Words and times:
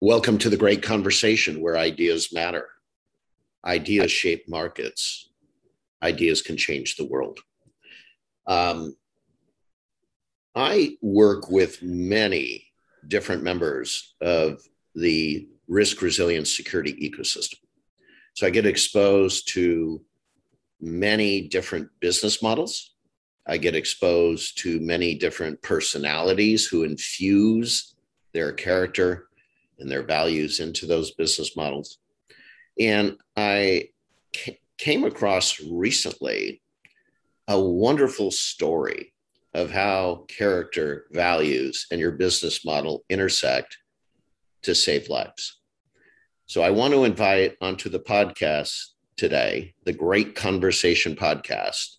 Welcome 0.00 0.38
to 0.38 0.48
the 0.48 0.56
great 0.56 0.80
conversation 0.80 1.60
where 1.60 1.76
ideas 1.76 2.32
matter. 2.32 2.68
Ideas 3.64 4.12
shape 4.12 4.48
markets. 4.48 5.28
Ideas 6.00 6.40
can 6.40 6.56
change 6.56 6.94
the 6.94 7.04
world. 7.04 7.40
Um, 8.46 8.94
I 10.54 10.98
work 11.02 11.50
with 11.50 11.82
many 11.82 12.64
different 13.08 13.42
members 13.42 14.14
of 14.20 14.62
the 14.94 15.48
risk 15.66 16.00
resilience 16.00 16.56
security 16.56 16.92
ecosystem. 16.92 17.58
So 18.34 18.46
I 18.46 18.50
get 18.50 18.66
exposed 18.66 19.48
to 19.54 20.00
many 20.80 21.48
different 21.48 21.88
business 21.98 22.40
models. 22.40 22.94
I 23.48 23.56
get 23.56 23.74
exposed 23.74 24.58
to 24.58 24.78
many 24.78 25.16
different 25.16 25.60
personalities 25.60 26.66
who 26.66 26.84
infuse 26.84 27.96
their 28.32 28.52
character 28.52 29.27
and 29.78 29.90
their 29.90 30.02
values 30.02 30.60
into 30.60 30.86
those 30.86 31.12
business 31.12 31.56
models. 31.56 31.98
And 32.78 33.16
I 33.36 33.88
came 34.78 35.04
across 35.04 35.60
recently 35.60 36.62
a 37.48 37.60
wonderful 37.60 38.30
story 38.30 39.12
of 39.54 39.70
how 39.70 40.26
character, 40.28 41.06
values, 41.10 41.86
and 41.90 42.00
your 42.00 42.12
business 42.12 42.64
model 42.64 43.04
intersect 43.08 43.78
to 44.62 44.74
save 44.74 45.08
lives. 45.08 45.60
So 46.46 46.62
I 46.62 46.70
want 46.70 46.94
to 46.94 47.04
invite 47.04 47.56
onto 47.60 47.88
the 47.88 47.98
podcast 47.98 48.74
today, 49.16 49.74
the 49.84 49.92
Great 49.92 50.34
Conversation 50.34 51.16
podcast, 51.16 51.96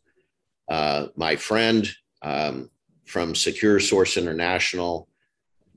uh, 0.70 1.08
my 1.16 1.36
friend 1.36 1.90
um, 2.22 2.70
from 3.06 3.36
Secure 3.36 3.80
Source 3.80 4.18
International, 4.18 5.09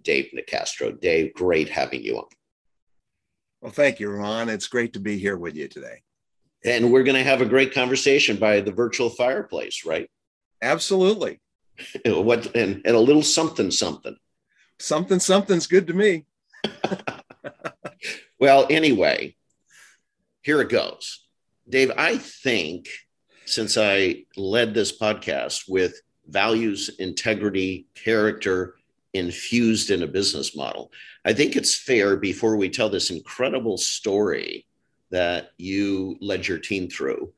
Dave 0.02 0.30
Nicastro. 0.34 0.98
Dave, 1.00 1.32
great 1.34 1.68
having 1.68 2.02
you 2.02 2.18
on. 2.18 2.26
Well, 3.60 3.72
thank 3.72 4.00
you, 4.00 4.10
Ron. 4.10 4.48
It's 4.48 4.66
great 4.66 4.94
to 4.94 5.00
be 5.00 5.18
here 5.18 5.36
with 5.36 5.54
you 5.54 5.68
today. 5.68 6.02
And 6.64 6.92
we're 6.92 7.04
going 7.04 7.16
to 7.16 7.28
have 7.28 7.40
a 7.40 7.46
great 7.46 7.72
conversation 7.72 8.36
by 8.36 8.60
the 8.60 8.72
virtual 8.72 9.10
fireplace, 9.10 9.84
right? 9.84 10.10
Absolutely. 10.60 11.40
what 12.04 12.54
and, 12.56 12.82
and 12.84 12.96
a 12.96 13.00
little 13.00 13.22
something 13.22 13.70
something. 13.70 14.16
Something 14.78 15.20
something's 15.20 15.66
good 15.66 15.86
to 15.86 15.94
me. 15.94 16.24
well, 18.40 18.66
anyway, 18.68 19.36
here 20.42 20.60
it 20.60 20.68
goes. 20.68 21.26
Dave, 21.68 21.92
I 21.96 22.18
think 22.18 22.88
since 23.44 23.76
I 23.76 24.24
led 24.36 24.74
this 24.74 24.96
podcast 24.96 25.64
with 25.68 26.00
values, 26.26 26.90
integrity, 26.98 27.86
character, 27.94 28.74
infused 29.14 29.90
in 29.90 30.02
a 30.02 30.06
business 30.06 30.56
model. 30.56 30.90
I 31.24 31.32
think 31.32 31.56
it's 31.56 31.74
fair 31.74 32.16
before 32.16 32.56
we 32.56 32.68
tell 32.68 32.88
this 32.88 33.10
incredible 33.10 33.78
story 33.78 34.66
that 35.10 35.50
you 35.58 36.16
led 36.20 36.48
your 36.48 36.58
team 36.58 36.88
through 36.88 37.32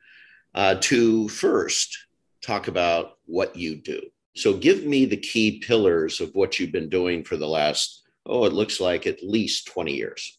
uh, 0.55 0.77
to 0.81 1.29
first 1.29 2.07
talk 2.43 2.69
about 2.69 3.19
what 3.27 3.57
you 3.57 3.77
do. 3.77 4.01
So, 4.37 4.55
give 4.55 4.85
me 4.85 5.05
the 5.05 5.17
key 5.17 5.61
pillars 5.61 6.21
of 6.21 6.35
what 6.35 6.59
you've 6.59 6.73
been 6.73 6.89
doing 6.89 7.23
for 7.25 7.37
the 7.37 7.47
last, 7.47 8.03
oh, 8.27 8.45
it 8.45 8.53
looks 8.53 8.81
like 8.81 9.07
at 9.07 9.23
least 9.23 9.69
20 9.69 9.93
years. 9.93 10.39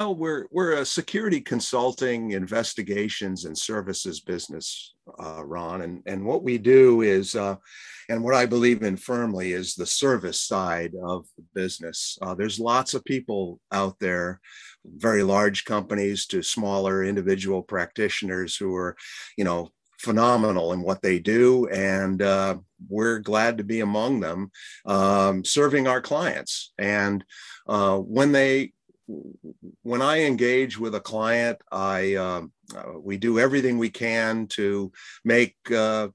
Well, 0.00 0.14
we're 0.14 0.46
we're 0.50 0.72
a 0.78 0.84
security 0.86 1.42
consulting, 1.42 2.30
investigations, 2.30 3.44
and 3.44 3.56
services 3.56 4.18
business, 4.18 4.94
uh, 5.22 5.44
Ron, 5.44 5.82
and 5.82 6.02
and 6.06 6.24
what 6.24 6.42
we 6.42 6.56
do 6.56 7.02
is, 7.02 7.34
uh, 7.34 7.56
and 8.08 8.24
what 8.24 8.34
I 8.34 8.46
believe 8.46 8.82
in 8.82 8.96
firmly 8.96 9.52
is 9.52 9.74
the 9.74 9.84
service 9.84 10.40
side 10.40 10.94
of 11.04 11.26
the 11.36 11.44
business. 11.54 12.16
Uh, 12.22 12.34
there's 12.34 12.58
lots 12.58 12.94
of 12.94 13.04
people 13.04 13.60
out 13.72 13.98
there, 14.00 14.40
very 14.86 15.22
large 15.22 15.66
companies 15.66 16.24
to 16.28 16.42
smaller 16.42 17.04
individual 17.04 17.62
practitioners 17.62 18.56
who 18.56 18.74
are, 18.74 18.96
you 19.36 19.44
know, 19.44 19.68
phenomenal 19.98 20.72
in 20.72 20.80
what 20.80 21.02
they 21.02 21.18
do, 21.18 21.68
and 21.68 22.22
uh, 22.22 22.56
we're 22.88 23.18
glad 23.18 23.58
to 23.58 23.64
be 23.64 23.80
among 23.80 24.20
them, 24.20 24.50
um, 24.86 25.44
serving 25.44 25.86
our 25.86 26.00
clients. 26.00 26.72
And 26.78 27.22
uh, 27.68 27.98
when 27.98 28.32
they 28.32 28.72
when 29.82 30.02
I 30.02 30.24
engage 30.24 30.78
with 30.78 30.94
a 30.94 31.00
client, 31.00 31.58
I 31.70 32.14
um, 32.14 32.52
uh, 32.74 32.98
we 32.98 33.16
do 33.16 33.38
everything 33.38 33.78
we 33.78 33.90
can 33.90 34.46
to 34.48 34.92
make 35.24 35.56
uh, 35.70 36.08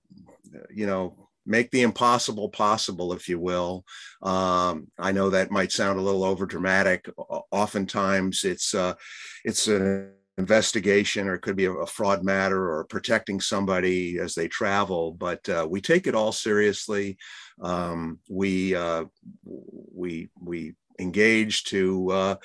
you 0.69 0.87
know 0.87 1.29
make 1.45 1.69
the 1.71 1.83
impossible 1.83 2.49
possible, 2.49 3.13
if 3.13 3.29
you 3.29 3.39
will. 3.39 3.85
Um, 4.21 4.87
I 4.97 5.11
know 5.11 5.29
that 5.29 5.51
might 5.51 5.71
sound 5.71 5.99
a 5.99 6.01
little 6.01 6.23
over 6.23 6.45
dramatic. 6.45 7.09
Oftentimes, 7.51 8.43
it's 8.43 8.73
uh, 8.73 8.95
it's 9.43 9.67
an 9.67 10.11
investigation 10.37 11.27
or 11.27 11.35
it 11.35 11.41
could 11.41 11.55
be 11.55 11.65
a, 11.65 11.85
fraud 11.85 12.23
matter 12.23 12.69
or 12.69 12.83
protecting 12.85 13.39
somebody 13.39 14.19
as 14.19 14.35
they 14.35 14.49
travel 14.49 15.13
but 15.13 15.47
uh, 15.47 15.65
we 15.69 15.79
take 15.79 16.07
it 16.07 16.15
all 16.15 16.33
seriously 16.33 17.17
um, 17.61 18.19
we 18.29 18.75
uh, 18.75 19.05
we 19.45 20.29
we 20.41 20.73
engaged 20.99 21.69
to 21.69 22.11
uh, 22.11 22.35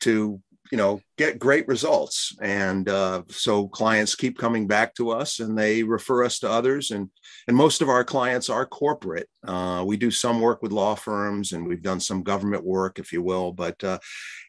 to 0.00 0.40
you 0.70 0.78
know 0.78 1.00
get 1.18 1.38
great 1.38 1.68
results. 1.68 2.34
And 2.40 2.88
uh, 2.88 3.22
so 3.28 3.68
clients 3.68 4.14
keep 4.14 4.38
coming 4.38 4.66
back 4.66 4.94
to 4.94 5.10
us 5.10 5.38
and 5.38 5.56
they 5.56 5.82
refer 5.82 6.24
us 6.24 6.38
to 6.40 6.50
others. 6.50 6.90
And 6.90 7.10
and 7.46 7.56
most 7.56 7.82
of 7.82 7.88
our 7.88 8.04
clients 8.04 8.48
are 8.48 8.64
corporate. 8.66 9.28
Uh, 9.46 9.84
we 9.86 9.96
do 9.96 10.10
some 10.10 10.40
work 10.40 10.62
with 10.62 10.72
law 10.72 10.94
firms 10.94 11.52
and 11.52 11.66
we've 11.66 11.82
done 11.82 12.00
some 12.00 12.22
government 12.22 12.64
work 12.64 12.98
if 12.98 13.12
you 13.12 13.22
will. 13.22 13.52
But 13.52 13.84
uh, 13.84 13.98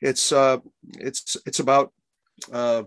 it's 0.01 0.31
uh, 0.31 0.57
it's 0.97 1.35
it's 1.45 1.59
about 1.59 1.91
uh, 2.51 2.83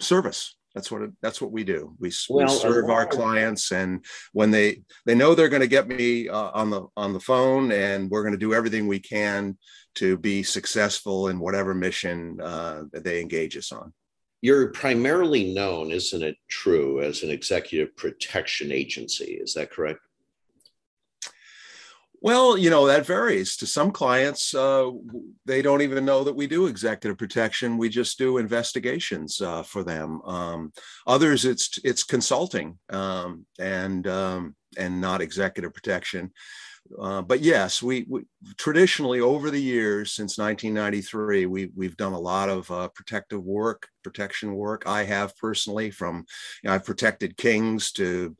service 0.00 0.54
that's 0.76 0.90
what 0.90 1.00
that's 1.22 1.40
what 1.40 1.52
we 1.52 1.64
do. 1.64 1.96
We, 1.98 2.12
well, 2.28 2.46
we 2.46 2.52
serve 2.52 2.90
our 2.90 3.06
clients, 3.06 3.72
and 3.72 4.04
when 4.34 4.50
they 4.50 4.82
they 5.06 5.14
know 5.14 5.34
they're 5.34 5.48
going 5.48 5.62
to 5.62 5.66
get 5.66 5.88
me 5.88 6.28
uh, 6.28 6.50
on 6.52 6.68
the 6.68 6.86
on 6.98 7.14
the 7.14 7.18
phone, 7.20 7.72
and 7.72 8.10
we're 8.10 8.22
going 8.22 8.34
to 8.34 8.38
do 8.38 8.52
everything 8.52 8.86
we 8.86 9.00
can 9.00 9.56
to 9.94 10.18
be 10.18 10.42
successful 10.42 11.28
in 11.28 11.38
whatever 11.38 11.74
mission 11.74 12.38
uh, 12.42 12.82
they 12.92 13.22
engage 13.22 13.56
us 13.56 13.72
on. 13.72 13.90
You're 14.42 14.68
primarily 14.68 15.54
known, 15.54 15.90
isn't 15.90 16.22
it 16.22 16.36
true, 16.48 17.00
as 17.00 17.22
an 17.22 17.30
executive 17.30 17.96
protection 17.96 18.70
agency? 18.70 19.38
Is 19.40 19.54
that 19.54 19.70
correct? 19.70 20.00
Well, 22.26 22.58
you 22.58 22.70
know, 22.70 22.88
that 22.88 23.06
varies. 23.06 23.56
To 23.58 23.68
some 23.68 23.92
clients, 23.92 24.52
uh, 24.52 24.90
they 25.44 25.62
don't 25.62 25.82
even 25.82 26.04
know 26.04 26.24
that 26.24 26.34
we 26.34 26.48
do 26.48 26.66
executive 26.66 27.16
protection. 27.16 27.78
We 27.78 27.88
just 27.88 28.18
do 28.18 28.38
investigations 28.38 29.40
uh, 29.40 29.62
for 29.62 29.84
them. 29.84 30.20
Um, 30.22 30.72
others, 31.06 31.44
it's 31.44 31.78
it's 31.84 32.02
consulting 32.02 32.80
um, 32.90 33.46
and 33.60 34.08
um, 34.08 34.56
and 34.76 35.00
not 35.00 35.20
executive 35.20 35.72
protection. 35.72 36.32
Uh, 37.00 37.22
but 37.22 37.40
yes, 37.40 37.82
we, 37.82 38.06
we, 38.08 38.22
traditionally 38.56 39.20
over 39.20 39.50
the 39.50 39.62
years 39.62 40.12
since 40.12 40.36
1993, 40.36 41.46
we 41.46 41.70
we've 41.76 41.96
done 41.96 42.12
a 42.12 42.18
lot 42.18 42.48
of 42.48 42.68
uh, 42.72 42.88
protective 42.88 43.44
work, 43.44 43.86
protection 44.02 44.54
work. 44.54 44.82
I 44.84 45.04
have 45.04 45.36
personally, 45.36 45.92
from 45.92 46.24
you 46.62 46.68
know, 46.68 46.74
I've 46.74 46.84
protected 46.84 47.36
kings 47.36 47.92
to 47.92 48.36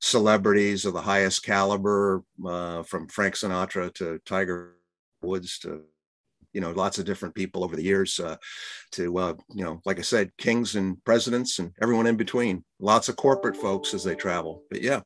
celebrities 0.00 0.84
of 0.84 0.92
the 0.92 1.00
highest 1.00 1.44
caliber, 1.44 2.22
uh, 2.44 2.82
from 2.82 3.08
Frank 3.08 3.34
Sinatra 3.34 3.92
to 3.94 4.20
Tiger 4.24 4.76
Woods 5.22 5.58
to 5.60 5.82
you 6.52 6.62
know 6.62 6.70
lots 6.70 6.98
of 6.98 7.04
different 7.04 7.34
people 7.34 7.62
over 7.62 7.76
the 7.76 7.82
years 7.82 8.18
uh, 8.18 8.36
to 8.92 9.18
uh, 9.18 9.34
you 9.52 9.62
know 9.62 9.80
like 9.84 9.98
i 9.98 10.02
said 10.02 10.32
kings 10.38 10.74
and 10.74 11.04
presidents 11.04 11.58
and 11.58 11.72
everyone 11.82 12.06
in 12.06 12.16
between. 12.16 12.64
Lots 12.80 13.10
of 13.10 13.16
corporate 13.16 13.56
folks 13.56 13.92
as 13.92 14.04
they 14.04 14.14
travel. 14.14 14.62
But 14.70 14.80
yeah 14.80 15.00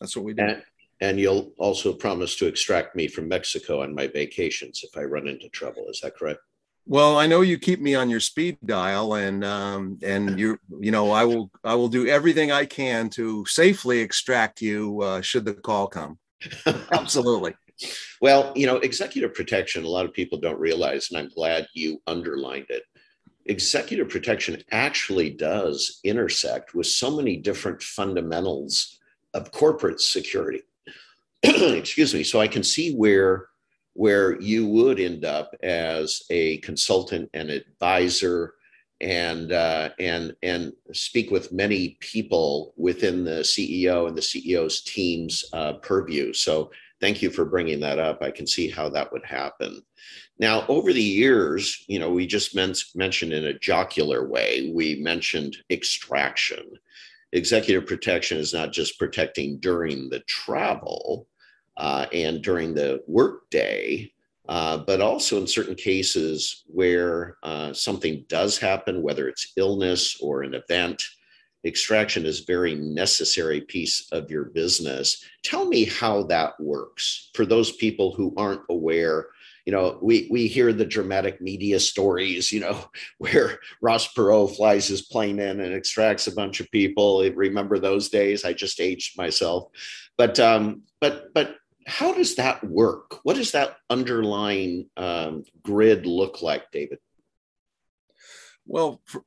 that's 0.00 0.16
what 0.16 0.24
we 0.24 0.34
do. 0.34 0.42
And, 0.42 0.62
and 1.00 1.18
you'll 1.18 1.52
also 1.58 1.92
promise 1.92 2.36
to 2.36 2.46
extract 2.46 2.94
me 2.94 3.08
from 3.08 3.26
mexico 3.26 3.82
on 3.82 3.94
my 3.94 4.06
vacations 4.06 4.84
if 4.84 4.96
i 4.96 5.02
run 5.02 5.26
into 5.26 5.48
trouble. 5.48 5.86
Is 5.88 6.00
that 6.02 6.16
correct 6.16 6.40
well, 6.86 7.18
I 7.18 7.26
know 7.26 7.42
you 7.42 7.58
keep 7.58 7.80
me 7.80 7.94
on 7.94 8.10
your 8.10 8.20
speed 8.20 8.58
dial, 8.64 9.14
and 9.14 9.44
um, 9.44 9.98
and 10.02 10.38
you 10.38 10.58
you 10.80 10.90
know 10.90 11.10
I 11.10 11.24
will 11.24 11.50
I 11.64 11.74
will 11.74 11.88
do 11.88 12.06
everything 12.06 12.50
I 12.50 12.64
can 12.64 13.08
to 13.10 13.44
safely 13.46 14.00
extract 14.00 14.60
you 14.60 15.00
uh, 15.02 15.20
should 15.20 15.44
the 15.44 15.54
call 15.54 15.86
come. 15.86 16.18
Absolutely. 16.92 17.54
Well, 18.20 18.52
you 18.54 18.68
know, 18.68 18.76
executive 18.76 19.34
protection. 19.34 19.82
A 19.82 19.88
lot 19.88 20.04
of 20.04 20.12
people 20.12 20.38
don't 20.38 20.60
realize, 20.60 21.10
and 21.10 21.18
I'm 21.18 21.30
glad 21.34 21.66
you 21.74 22.00
underlined 22.06 22.66
it. 22.68 22.84
Executive 23.46 24.08
protection 24.08 24.62
actually 24.70 25.30
does 25.30 25.98
intersect 26.04 26.74
with 26.74 26.86
so 26.86 27.10
many 27.10 27.38
different 27.38 27.82
fundamentals 27.82 29.00
of 29.34 29.50
corporate 29.50 30.00
security. 30.00 30.62
Excuse 31.42 32.14
me. 32.14 32.22
So 32.22 32.40
I 32.40 32.46
can 32.46 32.62
see 32.62 32.94
where 32.94 33.48
where 33.94 34.40
you 34.40 34.66
would 34.66 34.98
end 34.98 35.24
up 35.24 35.54
as 35.62 36.22
a 36.30 36.58
consultant 36.58 37.28
and 37.34 37.50
advisor 37.50 38.54
and 39.00 39.52
uh, 39.52 39.90
and 39.98 40.34
and 40.42 40.72
speak 40.92 41.30
with 41.30 41.52
many 41.52 41.96
people 42.00 42.72
within 42.76 43.24
the 43.24 43.40
CEO 43.40 44.06
and 44.06 44.16
the 44.16 44.22
CEO's 44.22 44.82
team's 44.82 45.44
uh, 45.52 45.74
purview. 45.74 46.32
So 46.32 46.70
thank 47.00 47.20
you 47.20 47.30
for 47.30 47.44
bringing 47.44 47.80
that 47.80 47.98
up. 47.98 48.22
I 48.22 48.30
can 48.30 48.46
see 48.46 48.70
how 48.70 48.88
that 48.90 49.12
would 49.12 49.24
happen. 49.24 49.82
Now, 50.38 50.64
over 50.68 50.92
the 50.92 51.02
years, 51.02 51.84
you 51.88 51.98
know, 51.98 52.10
we 52.10 52.26
just 52.26 52.54
men- 52.54 52.74
mentioned 52.94 53.32
in 53.32 53.44
a 53.44 53.58
jocular 53.58 54.26
way, 54.26 54.70
we 54.72 54.94
mentioned 54.96 55.56
extraction. 55.68 56.64
Executive 57.32 57.86
protection 57.86 58.38
is 58.38 58.54
not 58.54 58.72
just 58.72 58.98
protecting 58.98 59.58
during 59.58 60.10
the 60.10 60.20
travel 60.20 61.26
uh, 61.76 62.06
and 62.12 62.42
during 62.42 62.74
the 62.74 63.02
workday, 63.06 64.12
uh, 64.48 64.78
but 64.78 65.00
also 65.00 65.40
in 65.40 65.46
certain 65.46 65.74
cases 65.74 66.64
where 66.66 67.36
uh, 67.42 67.72
something 67.72 68.24
does 68.28 68.58
happen, 68.58 69.02
whether 69.02 69.28
it's 69.28 69.52
illness 69.56 70.18
or 70.20 70.42
an 70.42 70.54
event, 70.54 71.02
extraction 71.64 72.26
is 72.26 72.40
very 72.40 72.74
necessary 72.74 73.60
piece 73.60 74.08
of 74.12 74.30
your 74.30 74.46
business. 74.46 75.24
Tell 75.42 75.66
me 75.66 75.84
how 75.84 76.24
that 76.24 76.58
works 76.60 77.30
for 77.34 77.46
those 77.46 77.72
people 77.72 78.12
who 78.12 78.34
aren't 78.36 78.62
aware. 78.68 79.28
You 79.64 79.72
know, 79.72 79.98
we 80.02 80.26
we 80.28 80.48
hear 80.48 80.72
the 80.72 80.84
dramatic 80.84 81.40
media 81.40 81.78
stories, 81.78 82.50
you 82.50 82.60
know, 82.60 82.84
where 83.18 83.60
Ross 83.80 84.12
Perot 84.12 84.56
flies 84.56 84.88
his 84.88 85.02
plane 85.02 85.38
in 85.38 85.60
and 85.60 85.72
extracts 85.72 86.26
a 86.26 86.34
bunch 86.34 86.58
of 86.58 86.70
people. 86.72 87.22
Remember 87.34 87.78
those 87.78 88.08
days? 88.08 88.44
I 88.44 88.54
just 88.54 88.80
aged 88.80 89.16
myself. 89.16 89.68
But 90.18 90.40
um, 90.40 90.82
but 91.00 91.32
but 91.32 91.56
how 91.86 92.12
does 92.12 92.36
that 92.36 92.62
work? 92.64 93.18
What 93.24 93.36
does 93.36 93.52
that 93.52 93.76
underlying 93.90 94.88
um, 94.96 95.44
grid 95.62 96.06
look 96.06 96.42
like, 96.42 96.70
David? 96.70 96.98
Well, 98.66 99.00
for, 99.04 99.24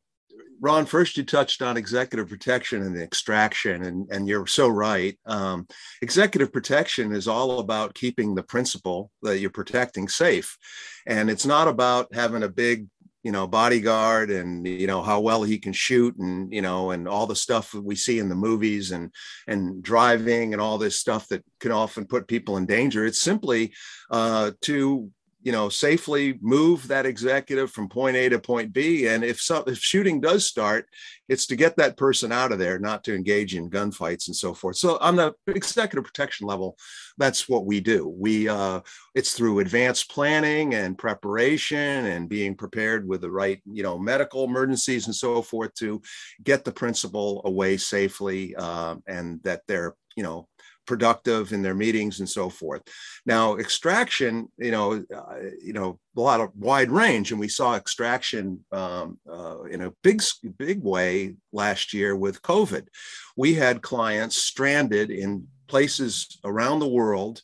Ron, 0.61 0.85
first 0.85 1.17
you 1.17 1.23
touched 1.23 1.61
on 1.61 1.77
executive 1.77 2.29
protection 2.29 2.81
and 2.81 2.97
extraction, 2.97 3.83
and, 3.83 4.07
and 4.09 4.27
you're 4.27 4.47
so 4.47 4.67
right. 4.67 5.17
Um, 5.25 5.67
executive 6.01 6.53
protection 6.53 7.13
is 7.13 7.27
all 7.27 7.59
about 7.59 7.93
keeping 7.93 8.35
the 8.35 8.43
principal 8.43 9.11
that 9.21 9.39
you're 9.39 9.49
protecting 9.49 10.07
safe. 10.07 10.57
And 11.05 11.29
it's 11.29 11.45
not 11.45 11.67
about 11.67 12.13
having 12.15 12.43
a 12.43 12.49
big 12.49 12.87
you 13.25 13.31
know 13.31 13.47
bodyguard 13.47 14.29
and 14.29 14.67
you 14.67 14.85
know 14.85 15.01
how 15.01 15.19
well 15.19 15.41
he 15.41 15.57
can 15.57 15.73
shoot 15.73 16.15
and 16.17 16.53
you 16.53 16.61
know 16.61 16.91
and 16.91 17.07
all 17.07 17.25
the 17.25 17.35
stuff 17.35 17.71
that 17.71 17.83
we 17.83 17.95
see 17.95 18.19
in 18.19 18.29
the 18.29 18.35
movies 18.35 18.91
and 18.91 19.11
and 19.47 19.81
driving 19.81 20.53
and 20.53 20.61
all 20.61 20.77
this 20.77 20.99
stuff 20.99 21.27
that 21.29 21.43
can 21.59 21.71
often 21.71 22.05
put 22.05 22.27
people 22.27 22.57
in 22.57 22.67
danger. 22.67 23.03
It's 23.03 23.19
simply 23.19 23.73
uh, 24.11 24.51
to 24.61 25.09
you 25.45 25.51
know 25.51 25.69
safely 25.69 26.39
move 26.41 26.87
that 26.87 27.05
executive 27.05 27.71
from 27.71 27.87
point 27.87 28.17
A 28.17 28.27
to 28.29 28.39
point 28.39 28.73
B. 28.73 29.07
And 29.07 29.23
if 29.23 29.39
some 29.39 29.63
if 29.67 29.77
shooting 29.77 30.19
does 30.19 30.47
start, 30.47 30.89
it's 31.29 31.45
to 31.45 31.55
get 31.55 31.77
that 31.77 31.97
person 31.97 32.31
out 32.31 32.51
of 32.51 32.57
there, 32.57 32.79
not 32.79 33.03
to 33.03 33.15
engage 33.15 33.55
in 33.55 33.69
gunfights 33.69 34.27
and 34.27 34.35
so 34.35 34.55
forth. 34.55 34.77
So 34.77 34.97
on 34.97 35.15
the 35.15 35.33
executive 35.47 36.03
protection 36.03 36.47
level, 36.47 36.75
that's 37.19 37.47
what 37.47 37.67
we 37.67 37.79
do. 37.79 38.07
We 38.07 38.49
uh, 38.49 38.81
it's 39.13 39.33
through 39.33 39.59
advanced 39.59 40.09
planning 40.09 40.73
and 40.73 40.97
preparation 40.97 41.77
and 41.77 42.27
being 42.27 42.55
prepared 42.55 43.07
with 43.07 43.21
the 43.21 43.31
right 43.31 43.61
you 43.71 43.83
know 43.83 43.99
medical 43.99 44.45
emergencies 44.45 45.05
and 45.05 45.15
so 45.15 45.43
forth 45.43 45.75
to 45.75 46.01
get 46.43 46.65
the 46.65 46.71
principal 46.71 47.43
away 47.45 47.77
safely 47.77 48.55
uh, 48.55 48.95
and 49.07 49.43
that 49.43 49.61
they're 49.67 49.95
you 50.15 50.23
know 50.23 50.47
productive 50.85 51.53
in 51.53 51.61
their 51.61 51.75
meetings 51.75 52.19
and 52.19 52.29
so 52.29 52.49
forth. 52.49 52.81
Now, 53.25 53.55
extraction, 53.57 54.47
you 54.57 54.71
know, 54.71 55.03
uh, 55.13 55.35
you 55.61 55.73
know, 55.73 55.99
a 56.15 56.21
lot 56.21 56.41
of 56.41 56.49
wide 56.55 56.91
range, 56.91 57.31
and 57.31 57.39
we 57.39 57.47
saw 57.47 57.75
extraction 57.75 58.63
um, 58.71 59.19
uh, 59.29 59.63
in 59.63 59.81
a 59.81 59.93
big, 60.03 60.21
big 60.57 60.81
way 60.81 61.35
last 61.51 61.93
year 61.93 62.15
with 62.15 62.41
COVID. 62.41 62.87
We 63.35 63.53
had 63.53 63.81
clients 63.81 64.37
stranded 64.37 65.11
in 65.11 65.47
places 65.67 66.37
around 66.43 66.79
the 66.79 66.87
world. 66.87 67.41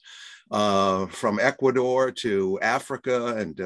Uh, 0.50 1.08
from 1.08 1.40
Ecuador 1.40 2.12
to 2.12 2.60
Africa 2.62 3.38
and 3.38 3.58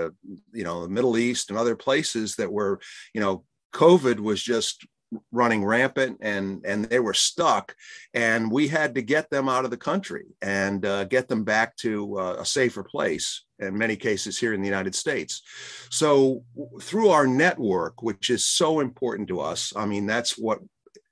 you 0.54 0.64
know 0.64 0.84
the 0.84 0.90
Middle 0.90 1.18
East 1.18 1.50
and 1.50 1.58
other 1.58 1.76
places 1.76 2.36
that 2.36 2.54
were 2.54 2.80
you 3.12 3.20
know 3.20 3.44
COVID 3.74 4.20
was 4.20 4.42
just 4.42 4.86
running 5.32 5.64
rampant 5.64 6.18
and 6.22 6.64
and 6.66 6.86
they 6.86 7.00
were 7.00 7.14
stuck 7.14 7.76
and 8.14 8.52
we 8.52 8.68
had 8.68 8.96
to 8.96 9.02
get 9.02 9.30
them 9.30 9.50
out 9.50 9.66
of 9.66 9.72
the 9.72 9.78
country 9.78 10.26
and 10.42 10.86
uh, 10.86 11.04
get 11.06 11.28
them 11.28 11.44
back 11.44 11.76
to 11.78 12.18
uh, 12.20 12.36
a 12.40 12.46
safer 12.46 12.84
place 12.84 13.44
in 13.60 13.78
many 13.78 13.96
cases 13.96 14.38
here 14.38 14.54
in 14.54 14.62
the 14.62 14.68
united 14.68 14.96
states. 14.96 15.42
So 15.90 16.44
through 16.82 17.10
our 17.10 17.28
network 17.28 18.02
which 18.02 18.30
is 18.30 18.46
so 18.46 18.80
important 18.80 19.28
to 19.30 19.40
us 19.40 19.74
i 19.76 19.86
mean 19.86 20.06
that's 20.06 20.38
what 20.38 20.60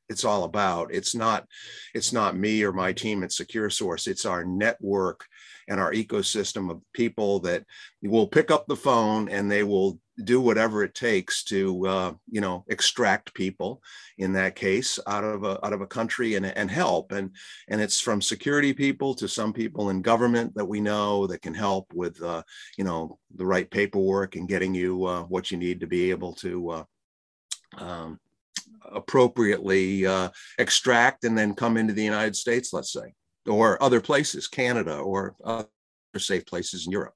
it's 0.10 0.26
all 0.26 0.44
about. 0.44 0.94
It's 0.94 1.16
not 1.16 1.48
it's 1.94 2.14
not 2.14 2.38
me 2.38 2.64
or 2.64 2.72
my 2.72 2.94
team 2.94 3.24
at 3.24 3.32
secure 3.32 3.70
source. 3.70 4.08
It's 4.08 4.26
our 4.26 4.46
network 4.46 5.26
and 5.68 5.80
our 5.80 5.92
ecosystem 5.94 6.70
of 6.70 6.82
people 6.94 7.40
that 7.42 7.64
will 8.02 8.28
pick 8.28 8.52
up 8.52 8.68
the 8.68 8.76
phone 8.76 9.30
and 9.30 9.50
they 9.50 9.64
will 9.64 10.00
do 10.24 10.40
whatever 10.40 10.84
it 10.84 10.94
takes 10.94 11.44
to 11.44 11.88
uh, 11.88 12.14
you 12.30 12.42
know 12.42 12.64
extract 12.68 13.34
people 13.34 13.82
in 14.18 14.34
that 14.34 14.56
case 14.56 15.00
out 15.08 15.24
of 15.24 15.44
a 15.44 15.66
out 15.66 15.74
of 15.74 15.82
a 15.82 15.88
country 15.88 16.36
and, 16.36 16.46
and 16.46 16.70
help. 16.70 17.12
And 17.12 17.32
and 17.68 17.82
it's 17.82 18.00
from 18.00 18.22
security 18.22 18.74
people 18.74 19.16
to 19.16 19.28
some 19.28 19.54
people 19.54 19.90
in 19.90 20.02
government 20.02 20.54
that 20.56 20.66
we 20.66 20.82
know 20.82 21.26
that 21.28 21.42
can 21.42 21.54
help 21.54 21.92
with 21.94 22.22
uh, 22.22 22.44
you 22.78 22.84
know 22.84 23.18
the 23.36 23.46
right 23.46 23.70
paperwork 23.70 24.36
and 24.36 24.48
getting 24.48 24.76
you 24.76 25.06
uh, 25.06 25.24
what 25.24 25.52
you 25.52 25.58
need 25.58 25.80
to 25.80 25.88
be 25.88 26.12
able 26.12 26.34
to 26.36 26.70
uh, 26.70 26.84
um, 27.78 28.20
appropriately 28.92 30.06
uh, 30.06 30.30
extract 30.60 31.24
and 31.24 31.38
then 31.38 31.56
come 31.56 31.78
into 31.78 31.94
the 31.94 32.04
United 32.04 32.36
States 32.36 32.72
let's 32.72 32.94
say 32.94 33.14
or 33.48 33.82
other 33.82 34.00
places 34.00 34.48
Canada 34.48 34.98
or 34.98 35.36
other 35.44 35.68
safe 36.18 36.46
places 36.46 36.86
in 36.86 36.92
Europe 36.92 37.16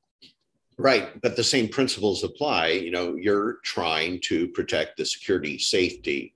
Right, 0.80 1.20
but 1.22 1.36
the 1.36 1.44
same 1.44 1.70
principles 1.70 2.24
apply. 2.24 2.68
You 2.68 2.92
know, 2.92 3.16
you're 3.16 3.58
trying 3.64 4.20
to 4.26 4.48
protect 4.50 4.98
the 4.98 5.06
security, 5.06 5.58
safety 5.58 6.36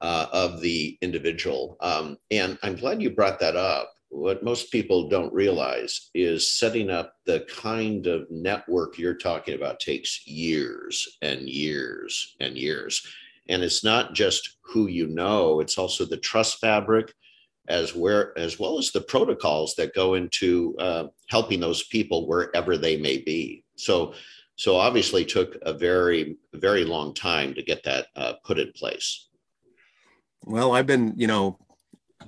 uh, 0.00 0.26
of 0.32 0.62
the 0.62 0.96
individual, 1.02 1.76
um, 1.80 2.16
and 2.30 2.58
I'm 2.62 2.76
glad 2.76 3.02
you 3.02 3.10
brought 3.10 3.38
that 3.40 3.56
up. 3.56 3.92
What 4.08 4.42
most 4.42 4.72
people 4.72 5.08
don't 5.10 5.32
realize 5.32 6.10
is 6.14 6.50
setting 6.50 6.88
up 6.90 7.16
the 7.26 7.40
kind 7.48 8.06
of 8.06 8.30
network 8.30 8.98
you're 8.98 9.14
talking 9.14 9.54
about 9.54 9.80
takes 9.80 10.26
years 10.26 11.18
and 11.20 11.46
years 11.48 12.34
and 12.40 12.56
years, 12.56 13.06
and 13.50 13.62
it's 13.62 13.84
not 13.84 14.14
just 14.14 14.56
who 14.62 14.86
you 14.86 15.06
know; 15.08 15.60
it's 15.60 15.76
also 15.76 16.06
the 16.06 16.16
trust 16.16 16.60
fabric 16.60 17.12
as 17.68 17.94
where 17.94 18.38
as 18.38 18.58
well 18.58 18.78
as 18.78 18.90
the 18.92 19.02
protocols 19.02 19.74
that 19.74 19.94
go 19.94 20.14
into 20.14 20.74
uh, 20.78 21.08
helping 21.28 21.60
those 21.60 21.84
people 21.84 22.26
wherever 22.26 22.78
they 22.78 22.96
may 22.96 23.18
be. 23.18 23.64
So 23.76 24.14
so 24.56 24.76
obviously 24.76 25.24
took 25.24 25.56
a 25.62 25.72
very 25.72 26.38
very 26.54 26.84
long 26.84 27.14
time 27.14 27.54
to 27.54 27.62
get 27.62 27.84
that 27.84 28.06
uh, 28.16 28.34
put 28.44 28.58
in 28.58 28.72
place. 28.72 29.28
Well, 30.44 30.72
I've 30.72 30.86
been 30.86 31.14
you 31.16 31.26
know 31.26 31.58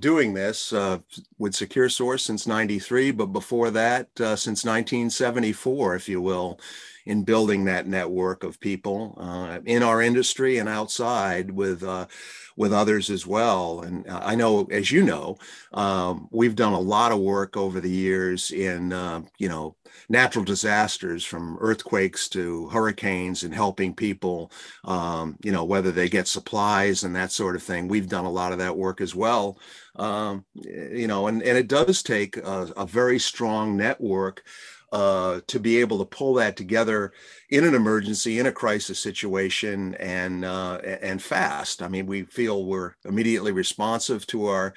doing 0.01 0.35
this 0.35 0.73
uh, 0.73 0.99
with 1.39 1.55
Secure 1.55 1.89
Source 1.89 2.25
since 2.25 2.47
'93, 2.47 3.13
but 3.13 3.27
before 3.27 3.71
that, 3.71 4.09
uh, 4.21 4.37
since 4.37 4.65
1974, 4.65 5.95
if 5.95 6.09
you 6.09 6.21
will, 6.21 6.61
in 7.09 7.25
building 7.25 7.65
that 7.65 7.87
network 7.87 8.45
of 8.45 8.61
people 8.61 9.17
uh, 9.19 9.59
in 9.65 9.83
our 9.83 10.03
industry 10.03 10.59
and 10.59 10.69
outside 10.69 11.51
with 11.51 11.83
uh, 11.83 12.07
with 12.55 12.73
others 12.73 13.09
as 13.09 13.27
well. 13.27 13.81
And 13.81 14.07
uh, 14.07 14.21
I 14.23 14.35
know, 14.35 14.67
as 14.71 14.93
you 14.93 15.03
know, 15.03 15.39
um, 15.73 16.29
we've 16.31 16.55
done 16.55 16.75
a 16.75 16.81
lot 16.81 17.13
of 17.13 17.19
work 17.21 17.57
over 17.57 17.81
the 17.81 17.91
years 17.91 18.51
in 18.51 18.93
uh, 18.93 19.23
you 19.39 19.49
know 19.49 19.75
natural 20.11 20.45
disasters 20.45 21.25
from 21.25 21.57
earthquakes 21.61 22.29
to 22.31 22.69
hurricanes 22.69 23.43
and 23.43 23.55
helping 23.55 23.95
people, 23.95 24.53
um, 24.85 25.37
you 25.43 25.51
know, 25.51 25.65
whether 25.65 25.91
they 25.91 26.11
get 26.11 26.29
supplies 26.29 27.05
and 27.05 27.17
that 27.17 27.33
sort 27.33 27.57
of 27.57 27.63
thing. 27.63 27.89
We've 27.89 28.09
done 28.09 28.27
a 28.27 28.31
lot 28.31 28.53
of 28.53 28.59
that 28.59 28.77
work 28.77 29.01
as 29.01 29.15
well. 29.15 29.59
Um, 29.97 30.45
you 30.55 31.07
know, 31.09 31.27
and, 31.27 31.43
and 31.43 31.57
it 31.57 31.69
does 31.69 32.03
take 32.03 32.37
a, 32.37 32.71
a 32.77 32.87
very 32.87 33.19
strong 33.19 33.77
network 33.77 34.45
uh, 34.93 35.41
to 35.47 35.61
be 35.61 35.79
able 35.79 35.99
to 35.99 36.05
pull 36.05 36.35
that 36.35 36.57
together 36.57 37.13
in 37.51 37.65
an 37.65 37.75
emergency, 37.75 38.39
in 38.39 38.47
a 38.47 38.53
crisis 38.53 38.99
situation, 38.99 39.95
and 39.97 40.45
uh, 40.45 40.79
and 40.79 41.23
fast. 41.23 41.83
I 41.83 41.89
mean, 41.89 42.07
we 42.07 42.23
feel 42.25 42.65
we're 42.65 42.95
immediately 43.05 43.53
responsive 43.53 44.27
to 44.29 44.47
our 44.47 44.75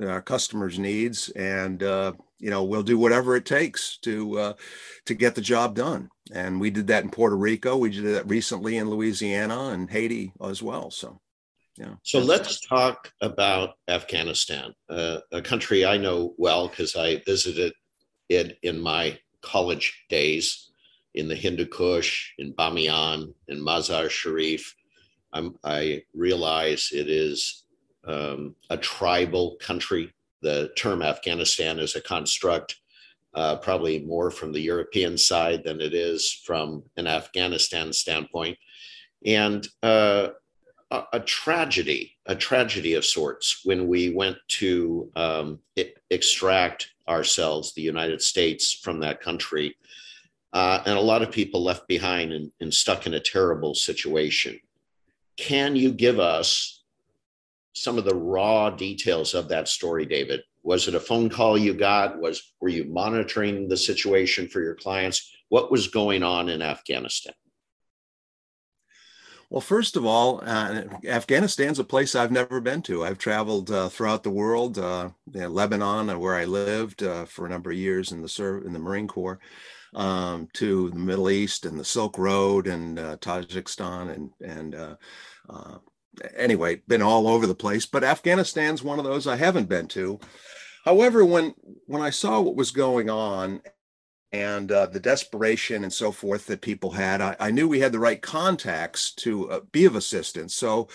our 0.00 0.22
customers' 0.22 0.78
needs, 0.78 1.30
and 1.30 1.82
uh, 1.82 2.12
you 2.38 2.50
know 2.50 2.64
we'll 2.64 2.82
do 2.82 2.98
whatever 2.98 3.36
it 3.36 3.44
takes 3.44 3.98
to 3.98 4.38
uh, 4.38 4.52
to 5.06 5.14
get 5.14 5.34
the 5.34 5.40
job 5.40 5.74
done. 5.74 6.10
And 6.32 6.60
we 6.60 6.70
did 6.70 6.86
that 6.88 7.02
in 7.02 7.10
Puerto 7.10 7.36
Rico. 7.36 7.76
We 7.76 7.90
did 7.90 8.04
that 8.14 8.28
recently 8.28 8.76
in 8.76 8.88
Louisiana 8.88 9.68
and 9.68 9.90
Haiti 9.90 10.32
as 10.42 10.62
well. 10.62 10.90
So. 10.90 11.20
Yeah. 11.76 11.94
So 12.02 12.18
let's 12.18 12.60
talk 12.60 13.10
about 13.22 13.76
Afghanistan, 13.88 14.74
uh, 14.90 15.20
a 15.32 15.40
country 15.40 15.86
I 15.86 15.96
know 15.96 16.34
well 16.36 16.68
because 16.68 16.94
I 16.94 17.22
visited 17.24 17.72
it 18.28 18.58
in 18.62 18.78
my 18.78 19.18
college 19.42 20.04
days 20.08 20.70
in 21.14 21.28
the 21.28 21.34
Hindu 21.34 21.66
Kush, 21.66 22.32
in 22.38 22.52
Bamiyan, 22.54 23.32
in 23.48 23.60
Mazar 23.60 24.08
Sharif. 24.08 24.74
I'm, 25.32 25.56
i 25.64 26.02
realize 26.14 26.90
it 26.92 27.08
is 27.08 27.64
um, 28.06 28.54
a 28.70 28.76
tribal 28.76 29.56
country. 29.60 30.12
The 30.42 30.70
term 30.76 31.02
Afghanistan 31.02 31.78
is 31.78 31.96
a 31.96 32.00
construct 32.00 32.76
uh, 33.34 33.56
probably 33.56 34.00
more 34.00 34.30
from 34.30 34.52
the 34.52 34.60
European 34.60 35.16
side 35.16 35.62
than 35.64 35.80
it 35.80 35.94
is 35.94 36.32
from 36.44 36.82
an 36.96 37.06
Afghanistan 37.06 37.92
standpoint. 37.92 38.58
And 39.24 39.66
uh, 39.82 40.28
a, 40.90 41.20
tragedy, 41.20 42.16
a 42.26 42.34
tragedy 42.34 42.94
of 42.94 43.04
sorts, 43.04 43.60
when 43.64 43.86
we 43.86 44.10
went 44.10 44.36
to 44.48 45.10
um, 45.14 45.60
extract 46.10 46.90
ourselves, 47.08 47.72
the 47.72 47.82
United 47.82 48.20
States, 48.20 48.72
from 48.72 49.00
that 49.00 49.20
country. 49.20 49.76
Uh, 50.52 50.82
and 50.86 50.98
a 50.98 51.00
lot 51.00 51.22
of 51.22 51.30
people 51.30 51.62
left 51.62 51.86
behind 51.86 52.32
and, 52.32 52.50
and 52.60 52.74
stuck 52.74 53.06
in 53.06 53.14
a 53.14 53.20
terrible 53.20 53.74
situation. 53.74 54.58
Can 55.36 55.76
you 55.76 55.92
give 55.92 56.18
us 56.18 56.82
some 57.72 57.96
of 57.96 58.04
the 58.04 58.14
raw 58.14 58.68
details 58.70 59.34
of 59.34 59.48
that 59.48 59.68
story, 59.68 60.04
David? 60.06 60.42
Was 60.62 60.88
it 60.88 60.94
a 60.94 61.00
phone 61.00 61.28
call 61.28 61.56
you 61.56 61.72
got? 61.72 62.20
Was 62.20 62.52
were 62.60 62.68
you 62.68 62.84
monitoring 62.84 63.68
the 63.68 63.76
situation 63.76 64.48
for 64.48 64.60
your 64.60 64.74
clients? 64.74 65.32
What 65.48 65.70
was 65.70 65.88
going 65.88 66.22
on 66.22 66.48
in 66.48 66.62
Afghanistan? 66.62 67.32
Well, 69.50 69.60
first 69.60 69.96
of 69.96 70.06
all, 70.06 70.40
uh, 70.46 70.84
Afghanistan's 71.04 71.80
a 71.80 71.84
place 71.84 72.14
I've 72.14 72.30
never 72.30 72.60
been 72.60 72.82
to. 72.82 73.04
I've 73.04 73.18
traveled 73.18 73.68
uh, 73.72 73.88
throughout 73.88 74.22
the 74.22 74.30
world, 74.30 74.78
uh, 74.78 75.10
you 75.34 75.40
know, 75.40 75.48
Lebanon, 75.48 76.08
uh, 76.08 76.16
where 76.16 76.36
I 76.36 76.44
lived 76.44 77.02
uh, 77.02 77.24
for 77.24 77.46
a 77.46 77.48
number 77.48 77.72
of 77.72 77.76
years 77.76 78.12
in 78.12 78.22
the 78.22 78.28
serv- 78.28 78.64
in 78.64 78.72
the 78.72 78.78
Marine 78.78 79.08
Corps, 79.08 79.40
um, 79.92 80.46
to 80.52 80.90
the 80.90 80.98
Middle 81.00 81.28
East 81.28 81.66
and 81.66 81.80
the 81.80 81.84
Silk 81.84 82.16
Road 82.16 82.68
and 82.68 83.00
uh, 83.00 83.16
Tajikistan 83.16 84.14
and 84.14 84.30
and 84.40 84.96
anyway, 86.36 86.80
been 86.86 87.02
all 87.02 87.26
over 87.26 87.48
the 87.48 87.54
place. 87.54 87.86
But 87.86 88.04
Afghanistan's 88.04 88.84
one 88.84 89.00
of 89.00 89.04
those 89.04 89.26
I 89.26 89.34
haven't 89.34 89.68
been 89.68 89.88
to. 89.88 90.20
However, 90.84 91.24
when 91.24 91.54
when 91.86 92.02
I 92.02 92.10
saw 92.10 92.40
what 92.40 92.54
was 92.54 92.70
going 92.70 93.10
on 93.10 93.62
and 94.32 94.70
uh, 94.70 94.86
the 94.86 95.00
desperation 95.00 95.82
and 95.82 95.92
so 95.92 96.12
forth 96.12 96.46
that 96.46 96.60
people 96.60 96.92
had, 96.92 97.20
I, 97.20 97.36
I 97.40 97.50
knew 97.50 97.68
we 97.68 97.80
had 97.80 97.92
the 97.92 97.98
right 97.98 98.20
contacts 98.20 99.10
to 99.12 99.50
uh, 99.50 99.60
be 99.72 99.84
of 99.84 99.96
assistance. 99.96 100.54
So, 100.54 100.88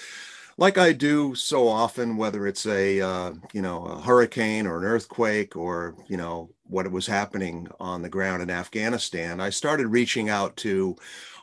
like 0.58 0.78
I 0.78 0.94
do 0.94 1.36
so 1.36 1.68
often, 1.68 2.16
whether 2.16 2.48
it's 2.48 2.66
a 2.66 3.02
uh, 3.02 3.34
you 3.52 3.62
know 3.62 3.86
a 3.86 4.02
hurricane 4.02 4.66
or 4.68 4.78
an 4.78 4.86
earthquake 4.86 5.56
or 5.56 5.96
you 6.08 6.16
know 6.16 6.50
what 6.64 6.90
was 6.90 7.08
happening 7.08 7.68
on 7.80 8.02
the 8.02 8.10
ground 8.10 8.42
in 8.42 8.50
Afghanistan, 8.50 9.42
I 9.42 9.50
started 9.50 9.88
reaching 9.88 10.30
out 10.30 10.56
to 10.58 10.96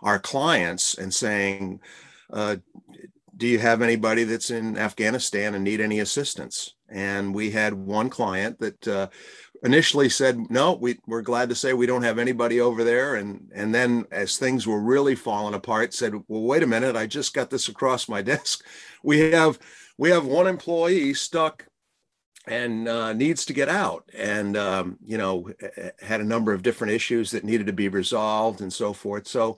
our 0.02 0.18
clients 0.18 0.96
and 0.96 1.12
saying, 1.12 1.80
uh, 2.32 2.56
"Do 3.36 3.46
you 3.46 3.58
have 3.58 3.82
anybody 3.82 4.24
that's 4.24 4.50
in 4.50 4.78
Afghanistan 4.78 5.54
and 5.54 5.62
need 5.62 5.82
any 5.82 6.00
assistance?" 6.00 6.74
And 6.88 7.34
we 7.34 7.50
had 7.50 7.74
one 7.74 8.08
client 8.08 8.60
that 8.60 8.88
uh, 8.88 9.08
initially 9.62 10.08
said, 10.08 10.50
no, 10.50 10.72
we, 10.74 10.98
we're 11.06 11.22
glad 11.22 11.48
to 11.48 11.54
say 11.54 11.72
we 11.72 11.86
don't 11.86 12.02
have 12.02 12.18
anybody 12.18 12.60
over 12.60 12.82
there. 12.82 13.14
And, 13.14 13.50
and 13.54 13.74
then 13.74 14.04
as 14.10 14.36
things 14.36 14.66
were 14.66 14.80
really 14.80 15.14
falling 15.14 15.54
apart, 15.54 15.94
said, 15.94 16.14
well, 16.28 16.42
wait 16.42 16.62
a 16.62 16.66
minute, 16.66 16.96
I 16.96 17.06
just 17.06 17.32
got 17.32 17.50
this 17.50 17.68
across 17.68 18.08
my 18.08 18.22
desk. 18.22 18.64
We 19.02 19.30
have, 19.30 19.58
we 19.98 20.10
have 20.10 20.26
one 20.26 20.46
employee 20.46 21.14
stuck 21.14 21.66
and 22.46 22.88
uh, 22.88 23.12
needs 23.12 23.44
to 23.44 23.52
get 23.52 23.68
out 23.68 24.08
and 24.16 24.56
um, 24.56 24.98
you 25.04 25.16
know 25.16 25.48
had 26.00 26.20
a 26.20 26.24
number 26.24 26.52
of 26.52 26.62
different 26.62 26.92
issues 26.92 27.30
that 27.30 27.44
needed 27.44 27.68
to 27.68 27.72
be 27.72 27.88
resolved 27.88 28.62
and 28.62 28.72
so 28.72 28.92
forth 28.92 29.28
so 29.28 29.56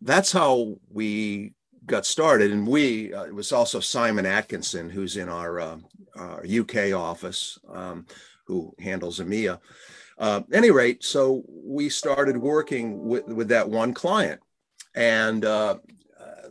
that's 0.00 0.32
how 0.32 0.74
we 0.90 1.52
got 1.86 2.04
started 2.04 2.50
and 2.50 2.66
we 2.66 3.14
uh, 3.14 3.22
it 3.22 3.34
was 3.34 3.52
also 3.52 3.78
simon 3.78 4.26
atkinson 4.26 4.90
who's 4.90 5.16
in 5.16 5.28
our, 5.28 5.60
uh, 5.60 5.76
our 6.16 6.44
uk 6.60 6.76
office 6.92 7.60
um, 7.72 8.04
who 8.46 8.74
handles 8.78 9.20
EMEA. 9.20 9.58
Uh, 10.18 10.42
any 10.52 10.70
rate, 10.70 11.04
so 11.04 11.42
we 11.48 11.88
started 11.88 12.38
working 12.38 13.06
with, 13.06 13.26
with 13.26 13.48
that 13.48 13.68
one 13.68 13.92
client, 13.92 14.40
and 14.94 15.44
uh, 15.44 15.76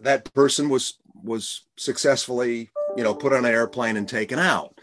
that 0.02 0.32
person 0.34 0.70
was 0.70 1.00
was 1.24 1.66
successfully, 1.76 2.70
you 2.96 3.04
know, 3.04 3.16
put 3.16 3.34
on 3.34 3.46
an 3.46 3.52
airplane 3.52 3.98
and 3.98 4.08
taken 4.08 4.38
out. 4.38 4.80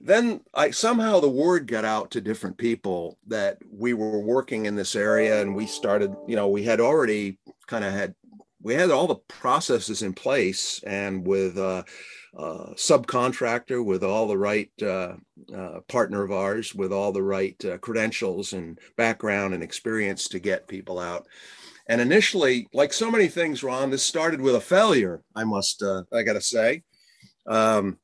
Then 0.00 0.40
I 0.54 0.70
somehow 0.70 1.20
the 1.20 1.28
word 1.28 1.66
got 1.66 1.84
out 1.84 2.10
to 2.12 2.20
different 2.20 2.58
people 2.58 3.18
that 3.26 3.58
we 3.70 3.94
were 3.94 4.20
working 4.20 4.66
in 4.66 4.74
this 4.74 4.94
area, 4.94 5.40
and 5.40 5.54
we 5.54 5.66
started, 5.66 6.14
you 6.26 6.36
know, 6.36 6.48
we 6.48 6.62
had 6.62 6.80
already 6.80 7.38
kind 7.66 7.84
of 7.84 7.92
had 7.92 8.14
we 8.62 8.74
had 8.74 8.90
all 8.90 9.06
the 9.06 9.16
processes 9.28 10.02
in 10.02 10.12
place, 10.12 10.82
and 10.84 11.26
with 11.26 11.56
a, 11.58 11.84
uh, 12.36 12.72
subcontractor 12.74 13.82
with 13.82 14.04
all 14.04 14.26
the 14.26 14.36
right 14.36 14.70
uh, 14.82 15.14
uh, 15.54 15.80
partner 15.88 16.22
of 16.22 16.32
ours 16.32 16.74
with 16.74 16.92
all 16.92 17.12
the 17.12 17.22
right 17.22 17.62
uh, 17.64 17.78
credentials 17.78 18.52
and 18.52 18.78
background 18.96 19.54
and 19.54 19.62
experience 19.62 20.28
to 20.28 20.38
get 20.38 20.68
people 20.68 20.98
out. 20.98 21.26
And 21.88 22.00
initially, 22.00 22.66
like 22.72 22.92
so 22.92 23.10
many 23.10 23.28
things, 23.28 23.62
Ron, 23.62 23.90
this 23.90 24.02
started 24.02 24.40
with 24.40 24.56
a 24.56 24.60
failure. 24.60 25.22
I 25.36 25.44
must, 25.44 25.82
uh, 25.82 26.02
I 26.12 26.22
got 26.22 26.32
to 26.32 26.40
say, 26.40 26.82
um, 27.46 27.98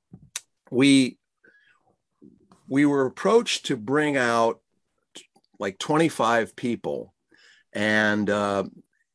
we 0.71 1.19
we 2.69 2.87
were 2.87 3.07
approached 3.07 3.67
to 3.67 3.77
bring 3.77 4.17
out 4.17 4.61
like 5.59 5.79
25 5.79 6.55
people, 6.55 7.13
and 7.73 8.31
uh, 8.31 8.65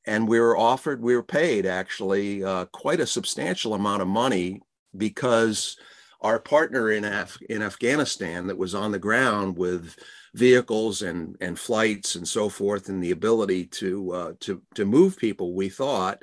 and 0.05 0.27
we 0.27 0.39
were 0.39 0.57
offered, 0.57 1.01
we 1.01 1.15
were 1.15 1.23
paid 1.23 1.65
actually 1.65 2.43
quite 2.73 2.99
a 2.99 3.07
substantial 3.07 3.73
amount 3.73 4.01
of 4.01 4.07
money 4.07 4.61
because 4.95 5.77
our 6.21 6.39
partner 6.39 6.91
in 6.91 7.05
Af- 7.05 7.37
in 7.49 7.61
Afghanistan 7.61 8.47
that 8.47 8.57
was 8.57 8.73
on 8.73 8.91
the 8.91 8.99
ground 8.99 9.57
with 9.57 9.95
vehicles 10.33 11.01
and 11.01 11.35
and 11.41 11.57
flights 11.57 12.15
and 12.15 12.27
so 12.27 12.49
forth 12.49 12.89
and 12.89 13.03
the 13.03 13.11
ability 13.11 13.65
to 13.65 14.11
uh, 14.11 14.33
to 14.39 14.61
to 14.75 14.85
move 14.85 15.17
people 15.17 15.53
we 15.53 15.69
thought 15.69 16.21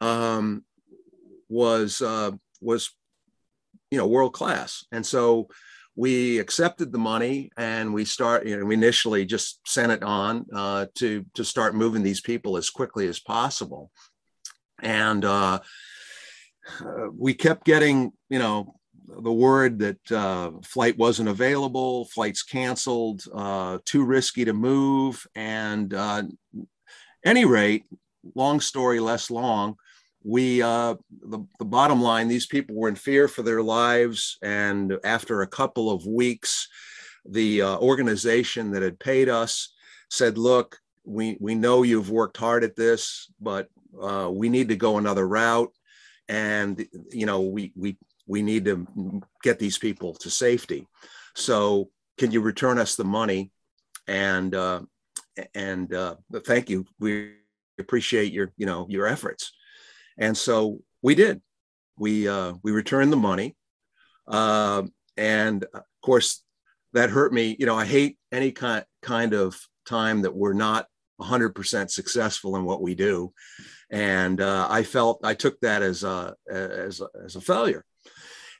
um, 0.00 0.64
was 1.48 2.02
uh, 2.02 2.30
was 2.60 2.90
you 3.90 3.98
know 3.98 4.06
world 4.06 4.32
class 4.32 4.84
and 4.92 5.04
so 5.04 5.48
we 5.96 6.38
accepted 6.38 6.92
the 6.92 6.98
money 6.98 7.50
and 7.56 7.92
we 7.92 8.04
start 8.04 8.46
you 8.46 8.56
know 8.56 8.64
we 8.64 8.74
initially 8.74 9.24
just 9.24 9.66
sent 9.66 9.90
it 9.90 10.02
on 10.02 10.44
uh, 10.54 10.86
to 10.94 11.24
to 11.34 11.44
start 11.44 11.74
moving 11.74 12.02
these 12.02 12.20
people 12.20 12.56
as 12.56 12.70
quickly 12.70 13.08
as 13.08 13.18
possible. 13.18 13.90
And 14.82 15.24
uh, 15.24 15.60
uh, 16.80 17.08
we 17.16 17.34
kept 17.34 17.64
getting, 17.64 18.12
you 18.28 18.38
know, 18.38 18.75
the 19.08 19.32
word 19.32 19.78
that 19.78 20.12
uh, 20.12 20.50
flight 20.62 20.98
wasn't 20.98 21.28
available, 21.28 22.06
flights 22.06 22.42
canceled, 22.42 23.24
uh, 23.34 23.78
too 23.84 24.04
risky 24.04 24.44
to 24.44 24.52
move. 24.52 25.26
And 25.34 25.92
uh, 25.94 26.24
any 27.24 27.44
rate, 27.44 27.84
long 28.34 28.60
story 28.60 29.00
less 29.00 29.30
long, 29.30 29.76
we 30.24 30.60
uh, 30.60 30.96
the, 31.22 31.46
the 31.58 31.64
bottom 31.64 32.00
line, 32.02 32.28
these 32.28 32.46
people 32.46 32.74
were 32.74 32.88
in 32.88 32.96
fear 32.96 33.28
for 33.28 33.42
their 33.42 33.62
lives. 33.62 34.38
And 34.42 34.98
after 35.04 35.42
a 35.42 35.46
couple 35.46 35.90
of 35.90 36.04
weeks, 36.04 36.68
the 37.24 37.62
uh, 37.62 37.78
organization 37.78 38.72
that 38.72 38.82
had 38.82 38.98
paid 38.98 39.28
us 39.28 39.74
said, 40.10 40.36
look, 40.36 40.78
we, 41.04 41.36
we 41.40 41.54
know 41.54 41.84
you've 41.84 42.10
worked 42.10 42.36
hard 42.36 42.64
at 42.64 42.74
this, 42.74 43.32
but 43.40 43.68
uh, 44.00 44.28
we 44.32 44.48
need 44.48 44.68
to 44.68 44.76
go 44.76 44.98
another 44.98 45.26
route 45.26 45.72
and 46.28 46.86
you 47.12 47.26
know 47.26 47.40
we 47.40 47.72
we 47.76 47.96
we 48.26 48.42
need 48.42 48.64
to 48.64 48.86
get 49.42 49.58
these 49.58 49.78
people 49.78 50.14
to 50.14 50.30
safety. 50.30 50.86
So 51.34 51.90
can 52.18 52.30
you 52.30 52.40
return 52.40 52.78
us 52.78 52.96
the 52.96 53.04
money? 53.04 53.52
And 54.08 54.54
uh, 54.54 54.82
and 55.54 55.92
uh, 55.92 56.16
thank 56.44 56.70
you. 56.70 56.86
We 56.98 57.32
appreciate 57.78 58.32
your 58.32 58.52
you 58.56 58.66
know 58.66 58.86
your 58.88 59.06
efforts. 59.06 59.52
And 60.18 60.36
so 60.36 60.80
we 61.02 61.14
did. 61.14 61.42
We 61.98 62.28
uh, 62.28 62.54
we 62.62 62.72
returned 62.72 63.12
the 63.12 63.16
money. 63.16 63.56
Uh, 64.26 64.84
and 65.16 65.64
of 65.74 65.82
course 66.02 66.42
that 66.92 67.10
hurt 67.10 67.32
me. 67.32 67.56
You 67.58 67.66
know 67.66 67.76
i 67.76 67.84
hate 67.84 68.18
any 68.32 68.52
kind 68.52 68.84
kind 69.02 69.34
of 69.34 69.60
time 69.84 70.22
that 70.22 70.34
we're 70.34 70.52
not 70.52 70.86
100% 71.20 71.90
successful 71.90 72.56
in 72.56 72.64
what 72.64 72.82
we 72.82 72.94
do. 72.94 73.32
And 73.90 74.40
uh, 74.40 74.66
I 74.68 74.82
felt 74.82 75.20
I 75.22 75.34
took 75.34 75.60
that 75.60 75.82
as 75.82 76.02
a 76.02 76.34
as 76.50 77.00
as 77.24 77.36
a 77.36 77.40
failure, 77.40 77.84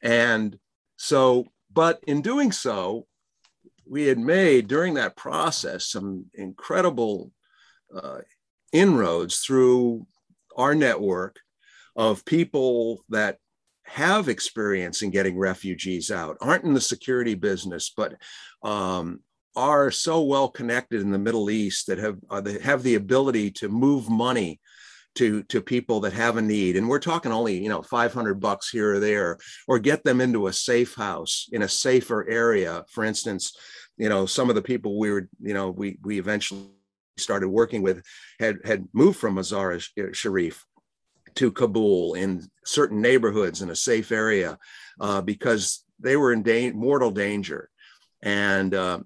and 0.07 0.59
so 0.97 1.47
but 1.77 2.03
in 2.07 2.23
doing 2.23 2.53
so, 2.53 3.07
we 3.87 4.07
had 4.07 4.19
made 4.19 4.67
during 4.67 4.95
that 4.95 5.15
process 5.15 5.87
some 5.87 6.25
incredible 6.33 7.33
uh, 7.95 8.21
inroads 8.73 9.41
through 9.41 10.07
our 10.57 10.75
network 10.75 11.39
of 11.95 12.25
people 12.25 13.05
that 13.11 13.37
have 13.85 14.29
experience 14.29 15.03
in 15.03 15.11
getting 15.11 15.39
refugees 15.39 16.11
out, 16.11 16.39
aren't 16.41 16.65
in 16.65 16.73
the 16.73 16.81
security 16.81 17.35
business, 17.35 17.93
but 17.95 18.17
um, 18.63 19.21
are 19.55 19.91
so 19.91 20.23
well 20.23 20.49
connected 20.49 21.03
in 21.03 21.11
the 21.11 21.19
Middle 21.19 21.51
East 21.51 21.87
that 21.89 21.99
have 21.99 22.17
uh, 22.31 22.43
have 22.63 22.83
the 22.83 22.95
ability 22.95 23.51
to 23.51 23.69
move 23.69 24.09
money 24.09 24.61
to 25.17 25.43
to 25.45 25.61
people 25.61 26.01
that 26.01 26.13
have 26.13 26.37
a 26.37 26.43
need 26.43 26.77
and 26.77 26.89
we're 26.89 26.99
talking 26.99 27.33
only 27.33 27.63
you 27.63 27.69
know 27.69 27.83
500 27.83 28.41
bucks 28.41 28.71
here 28.71 28.95
or 28.95 29.01
there 29.01 29.39
or 29.67 29.79
get 29.79 30.05
them 30.05 30.21
into 30.21 30.47
a 30.47 30.53
safe 30.53 30.95
house 30.95 31.49
in 31.53 31.63
a 31.63 31.69
safer 31.69 32.29
area 32.29 32.85
for 32.91 33.05
instance 33.05 33.53
you 33.97 34.09
know, 34.09 34.27
some 34.27 34.49
of 34.49 34.55
the 34.55 34.63
people 34.63 34.99
we 34.99 35.11
were, 35.11 35.29
you 35.41 35.55
know, 35.55 35.71
we 35.71 35.99
we 36.03 36.19
eventually 36.19 36.69
started 37.17 37.49
working 37.49 37.83
with 37.83 38.03
had 38.39 38.59
had 38.65 38.87
moved 38.93 39.19
from 39.19 39.37
Mazar 39.37 39.83
Sharif 40.13 40.65
to 41.37 41.51
Kabul 41.51 42.15
in 42.15 42.47
certain 42.65 43.01
neighborhoods 43.01 43.63
in 43.63 43.71
a 43.71 43.77
safe 43.77 44.13
area 44.13 44.59
uh, 45.01 45.21
because 45.23 45.85
they 45.99 46.17
were 46.17 46.33
in 46.33 46.43
da- 46.43 46.73
mortal 46.73 47.11
danger. 47.11 47.71
And 48.23 48.75
uh, 48.75 49.01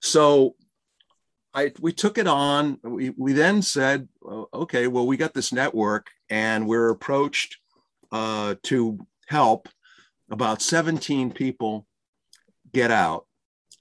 so 0.00 0.56
I, 1.52 1.72
we 1.80 1.92
took 1.92 2.18
it 2.18 2.26
on. 2.26 2.78
We, 2.82 3.10
we 3.10 3.32
then 3.32 3.62
said, 3.62 4.08
okay, 4.54 4.86
well, 4.86 5.06
we 5.06 5.16
got 5.16 5.34
this 5.34 5.52
network 5.52 6.08
and 6.28 6.66
we're 6.66 6.90
approached 6.90 7.58
uh, 8.12 8.54
to 8.64 8.98
help 9.26 9.68
about 10.30 10.62
17 10.62 11.32
people 11.32 11.86
get 12.72 12.90
out. 12.90 13.26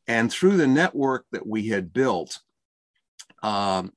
And 0.08 0.32
through 0.32 0.58
the 0.58 0.68
network 0.68 1.26
that 1.32 1.46
we 1.46 1.68
had 1.68 1.94
built, 1.94 2.40
um, 3.44 3.94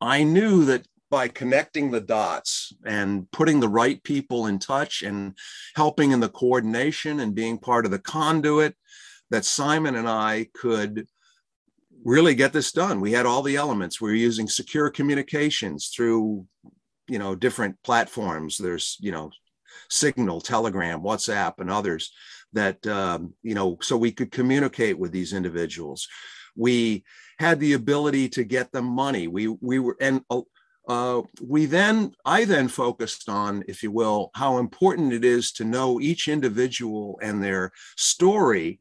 I 0.00 0.22
knew 0.22 0.64
that 0.66 0.86
by 1.10 1.26
connecting 1.26 1.90
the 1.90 2.00
dots 2.00 2.72
and 2.84 3.30
putting 3.32 3.60
the 3.60 3.68
right 3.68 4.02
people 4.04 4.46
in 4.46 4.58
touch 4.58 5.02
and 5.02 5.34
helping 5.74 6.12
in 6.12 6.20
the 6.20 6.28
coordination 6.28 7.20
and 7.20 7.34
being 7.34 7.58
part 7.58 7.84
of 7.84 7.90
the 7.90 7.98
conduit, 7.98 8.76
that 9.30 9.44
Simon 9.44 9.96
and 9.96 10.08
I 10.08 10.48
could 10.54 11.06
really 12.04 12.34
get 12.34 12.52
this 12.52 12.72
done. 12.72 13.00
We 13.00 13.12
had 13.12 13.26
all 13.26 13.42
the 13.42 13.56
elements. 13.56 14.00
We 14.00 14.10
were 14.10 14.14
using 14.14 14.48
secure 14.48 14.90
communications 14.90 15.88
through, 15.94 16.46
you 17.08 17.18
know, 17.18 17.34
different 17.34 17.76
platforms. 17.82 18.56
There's, 18.56 18.96
you 19.00 19.12
know, 19.12 19.30
Signal, 19.90 20.40
Telegram, 20.40 21.02
WhatsApp, 21.02 21.54
and 21.58 21.70
others 21.70 22.12
that, 22.52 22.86
um, 22.86 23.34
you 23.42 23.54
know, 23.54 23.78
so 23.82 23.96
we 23.96 24.12
could 24.12 24.30
communicate 24.30 24.98
with 24.98 25.12
these 25.12 25.32
individuals. 25.32 26.08
We 26.56 27.04
had 27.38 27.60
the 27.60 27.74
ability 27.74 28.30
to 28.30 28.44
get 28.44 28.72
them 28.72 28.86
money. 28.86 29.28
We 29.28 29.48
we 29.48 29.78
were 29.78 29.96
and. 30.00 30.22
Uh, 30.88 31.20
we 31.42 31.66
then, 31.66 32.12
I 32.24 32.46
then 32.46 32.66
focused 32.66 33.28
on, 33.28 33.62
if 33.68 33.82
you 33.82 33.90
will, 33.90 34.30
how 34.34 34.56
important 34.56 35.12
it 35.12 35.22
is 35.22 35.52
to 35.52 35.64
know 35.64 36.00
each 36.00 36.28
individual 36.28 37.18
and 37.22 37.44
their 37.44 37.72
story 37.98 38.80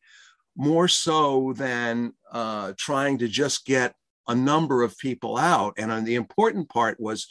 more 0.58 0.90
so 0.90 1.54
than 1.56 2.14
uh, 2.32 2.74
trying 2.78 3.20
to 3.20 3.30
just 3.30 3.66
get 3.66 3.96
a 4.28 4.36
number 4.36 4.84
of 4.84 4.98
people 4.98 5.38
out. 5.38 5.76
And 5.78 5.92
uh, 5.92 6.02
the 6.02 6.16
important 6.16 6.68
part 6.68 7.00
was 7.00 7.28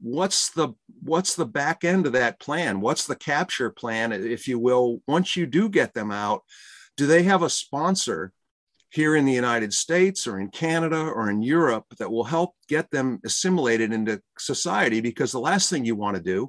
what's 0.00 0.50
the 0.52 0.70
what's 1.02 1.34
the 1.34 1.44
back 1.44 1.84
end 1.84 2.06
of 2.06 2.12
that 2.12 2.40
plan? 2.40 2.80
What's 2.80 3.06
the 3.06 3.16
capture 3.16 3.68
plan 3.68 4.12
if 4.12 4.48
you 4.48 4.58
will? 4.58 5.02
Once 5.06 5.36
you 5.36 5.44
do 5.44 5.68
get 5.68 5.92
them 5.92 6.10
out 6.10 6.42
do 6.98 7.06
they 7.06 7.22
have 7.22 7.42
a 7.42 7.48
sponsor 7.48 8.32
here 8.90 9.14
in 9.14 9.24
the 9.24 9.32
united 9.32 9.72
states 9.72 10.26
or 10.26 10.38
in 10.40 10.48
canada 10.50 11.00
or 11.00 11.30
in 11.30 11.40
europe 11.40 11.84
that 11.98 12.10
will 12.10 12.24
help 12.24 12.54
get 12.68 12.90
them 12.90 13.20
assimilated 13.24 13.92
into 13.92 14.20
society? 14.38 15.00
Because 15.00 15.32
the 15.32 15.40
last 15.40 15.70
thing 15.70 15.84
you 15.84 15.94
want 15.94 16.16
to 16.16 16.22
do 16.22 16.48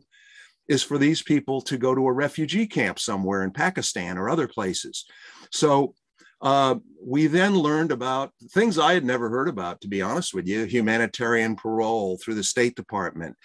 is 0.68 0.84
for 0.84 0.98
these 0.98 1.22
people 1.22 1.62
to 1.62 1.78
go 1.78 1.96
to 1.96 2.08
a 2.08 2.12
refugee 2.12 2.66
camp 2.66 3.00
somewhere 3.00 3.44
in 3.44 3.52
pakistan 3.52 4.18
or 4.18 4.30
other 4.30 4.48
places. 4.48 5.06
So 5.52 5.94
uh, 6.42 6.76
we 7.04 7.28
then 7.28 7.56
learned 7.56 7.92
about 7.92 8.32
things 8.52 8.78
I 8.78 8.94
had 8.94 9.06
never 9.06 9.30
heard 9.30 9.50
about, 9.50 9.82
to 9.82 9.88
be 9.88 10.02
honest 10.02 10.34
with 10.34 10.48
you 10.48 10.64
humanitarian 10.64 11.56
parole 11.56 12.18
through 12.18 12.36
the 12.36 12.44
State 12.44 12.76
Department 12.76 13.36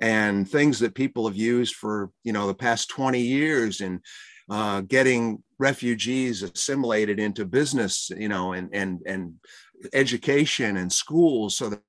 and 0.00 0.48
things 0.48 0.78
that 0.80 0.94
people 0.94 1.26
have 1.26 1.36
used 1.36 1.76
for 1.76 2.10
you 2.24 2.32
know 2.32 2.46
the 2.46 2.54
past 2.54 2.88
20 2.90 3.20
years 3.20 3.80
in 3.80 4.00
uh, 4.50 4.80
getting 4.82 5.42
refugees 5.58 6.42
assimilated 6.42 7.20
into 7.20 7.44
business 7.44 8.10
you 8.16 8.28
know 8.28 8.52
and 8.52 8.74
and 8.74 9.00
and 9.06 9.34
education 9.92 10.76
and 10.76 10.92
schools 10.92 11.56
so 11.56 11.68
that 11.68 11.80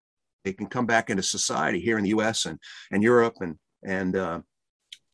they 0.44 0.54
can 0.54 0.68
come 0.68 0.86
back 0.86 1.10
into 1.10 1.24
society 1.24 1.80
here 1.80 1.98
in 1.98 2.04
the 2.04 2.12
us 2.12 2.46
and 2.46 2.60
and 2.92 3.02
europe 3.02 3.38
and 3.42 3.58
and 3.84 4.16
uh, 4.16 4.40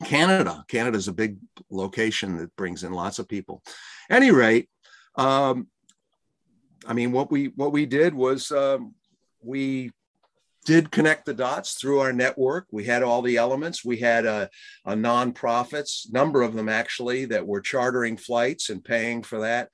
canada. 0.04 0.64
Canada 0.68 0.98
is 0.98 1.08
a 1.08 1.14
big 1.14 1.38
location 1.70 2.38
that 2.38 2.56
brings 2.56 2.84
in 2.84 2.92
lots 2.92 3.20
of 3.20 3.28
people. 3.28 3.64
Any 4.10 4.32
rate 4.32 4.70
um, 5.16 5.68
I 6.86 6.94
mean, 6.94 7.12
what 7.12 7.32
we 7.32 7.48
what 7.56 7.72
we 7.72 7.86
did 7.86 8.14
was 8.14 8.52
um, 8.52 8.96
we 9.44 9.92
did 10.66 10.92
connect 10.92 11.26
the 11.26 11.34
dots 11.34 11.74
through 11.74 12.00
our 12.00 12.14
network. 12.14 12.68
We 12.72 12.86
had 12.86 13.04
all 13.04 13.22
the 13.22 13.38
elements. 13.38 13.84
We 13.84 13.98
had 13.98 14.26
a, 14.26 14.50
a 14.86 14.94
nonprofits, 14.94 16.12
number 16.12 16.44
of 16.44 16.54
them 16.54 16.70
actually, 16.70 17.26
that 17.26 17.48
were 17.48 17.62
chartering 17.62 18.18
flights 18.18 18.70
and 18.70 18.84
paying 18.84 19.24
for 19.24 19.40
that 19.42 19.70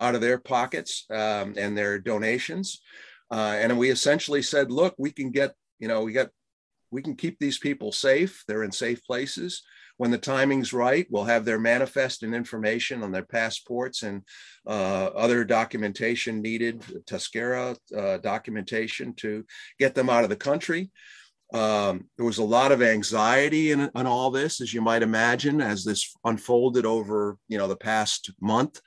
out 0.00 0.14
of 0.14 0.20
their 0.20 0.38
pockets 0.38 1.06
um, 1.10 1.54
and 1.56 1.76
their 1.76 1.98
donations. 1.98 2.82
Uh, 3.30 3.56
and 3.58 3.78
we 3.78 3.90
essentially 3.90 4.42
said, 4.42 4.70
look, 4.70 4.94
we 4.98 5.10
can 5.10 5.30
get, 5.30 5.54
you 5.78 5.88
know, 5.88 6.02
we 6.02 6.12
got, 6.12 6.28
we 6.90 7.00
can 7.00 7.16
keep 7.16 7.38
these 7.38 7.58
people 7.58 7.90
safe. 7.90 8.44
They're 8.46 8.62
in 8.62 8.72
safe 8.72 9.02
places 9.04 9.62
when 9.98 10.10
the 10.10 10.18
timing's 10.18 10.72
right, 10.72 11.06
we'll 11.10 11.24
have 11.24 11.44
their 11.44 11.58
manifest 11.58 12.22
and 12.22 12.34
information 12.34 13.02
on 13.02 13.12
their 13.12 13.24
passports 13.24 14.02
and 14.02 14.22
uh, 14.66 15.06
other 15.14 15.44
documentation 15.44 16.42
needed, 16.42 16.80
Tazkira 17.06 17.76
uh, 17.96 18.18
documentation 18.18 19.14
to 19.14 19.44
get 19.78 19.94
them 19.94 20.10
out 20.10 20.24
of 20.24 20.30
the 20.30 20.36
country. 20.36 20.90
Um, 21.54 22.08
there 22.16 22.26
was 22.26 22.38
a 22.38 22.44
lot 22.44 22.72
of 22.72 22.82
anxiety 22.82 23.70
in, 23.70 23.80
in 23.94 24.06
all 24.06 24.30
this, 24.30 24.60
as 24.60 24.74
you 24.74 24.82
might 24.82 25.02
imagine, 25.02 25.60
as 25.60 25.84
this 25.84 26.14
unfolded 26.24 26.84
over 26.84 27.38
you 27.48 27.56
know 27.56 27.68
the 27.68 27.76
past 27.76 28.32
month. 28.40 28.80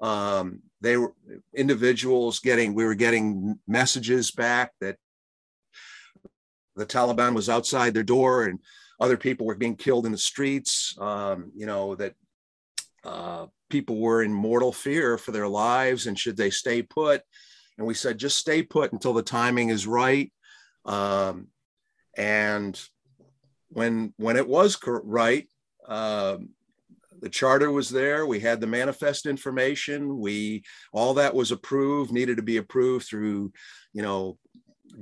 Um, 0.00 0.62
they 0.80 0.96
were 0.96 1.14
individuals 1.54 2.40
getting 2.40 2.74
we 2.74 2.84
were 2.84 2.96
getting 2.96 3.58
messages 3.68 4.32
back 4.32 4.72
that 4.80 4.96
the 6.74 6.86
Taliban 6.86 7.34
was 7.34 7.48
outside 7.48 7.94
their 7.94 8.02
door 8.02 8.44
and 8.44 8.58
other 9.02 9.16
people 9.16 9.46
were 9.46 9.56
being 9.56 9.74
killed 9.74 10.06
in 10.06 10.12
the 10.12 10.18
streets, 10.18 10.96
um, 11.00 11.50
you 11.56 11.66
know, 11.66 11.96
that 11.96 12.14
uh, 13.02 13.46
people 13.68 13.98
were 13.98 14.22
in 14.22 14.32
mortal 14.32 14.72
fear 14.72 15.18
for 15.18 15.32
their 15.32 15.48
lives 15.48 16.06
and 16.06 16.16
should 16.16 16.36
they 16.36 16.50
stay 16.50 16.82
put. 16.82 17.20
And 17.76 17.84
we 17.84 17.94
said, 17.94 18.16
just 18.16 18.38
stay 18.38 18.62
put 18.62 18.92
until 18.92 19.12
the 19.12 19.24
timing 19.24 19.70
is 19.70 19.88
right. 19.88 20.32
Um, 20.84 21.48
and 22.16 22.80
when 23.70 24.14
when 24.18 24.36
it 24.36 24.46
was 24.46 24.78
right, 24.86 25.48
um, 25.88 26.50
the 27.20 27.28
charter 27.28 27.72
was 27.72 27.90
there. 27.90 28.24
We 28.24 28.38
had 28.38 28.60
the 28.60 28.68
manifest 28.68 29.26
information. 29.26 30.18
We 30.18 30.62
all 30.92 31.14
that 31.14 31.34
was 31.34 31.50
approved, 31.50 32.12
needed 32.12 32.36
to 32.36 32.42
be 32.44 32.58
approved 32.58 33.06
through, 33.06 33.52
you 33.92 34.02
know, 34.02 34.38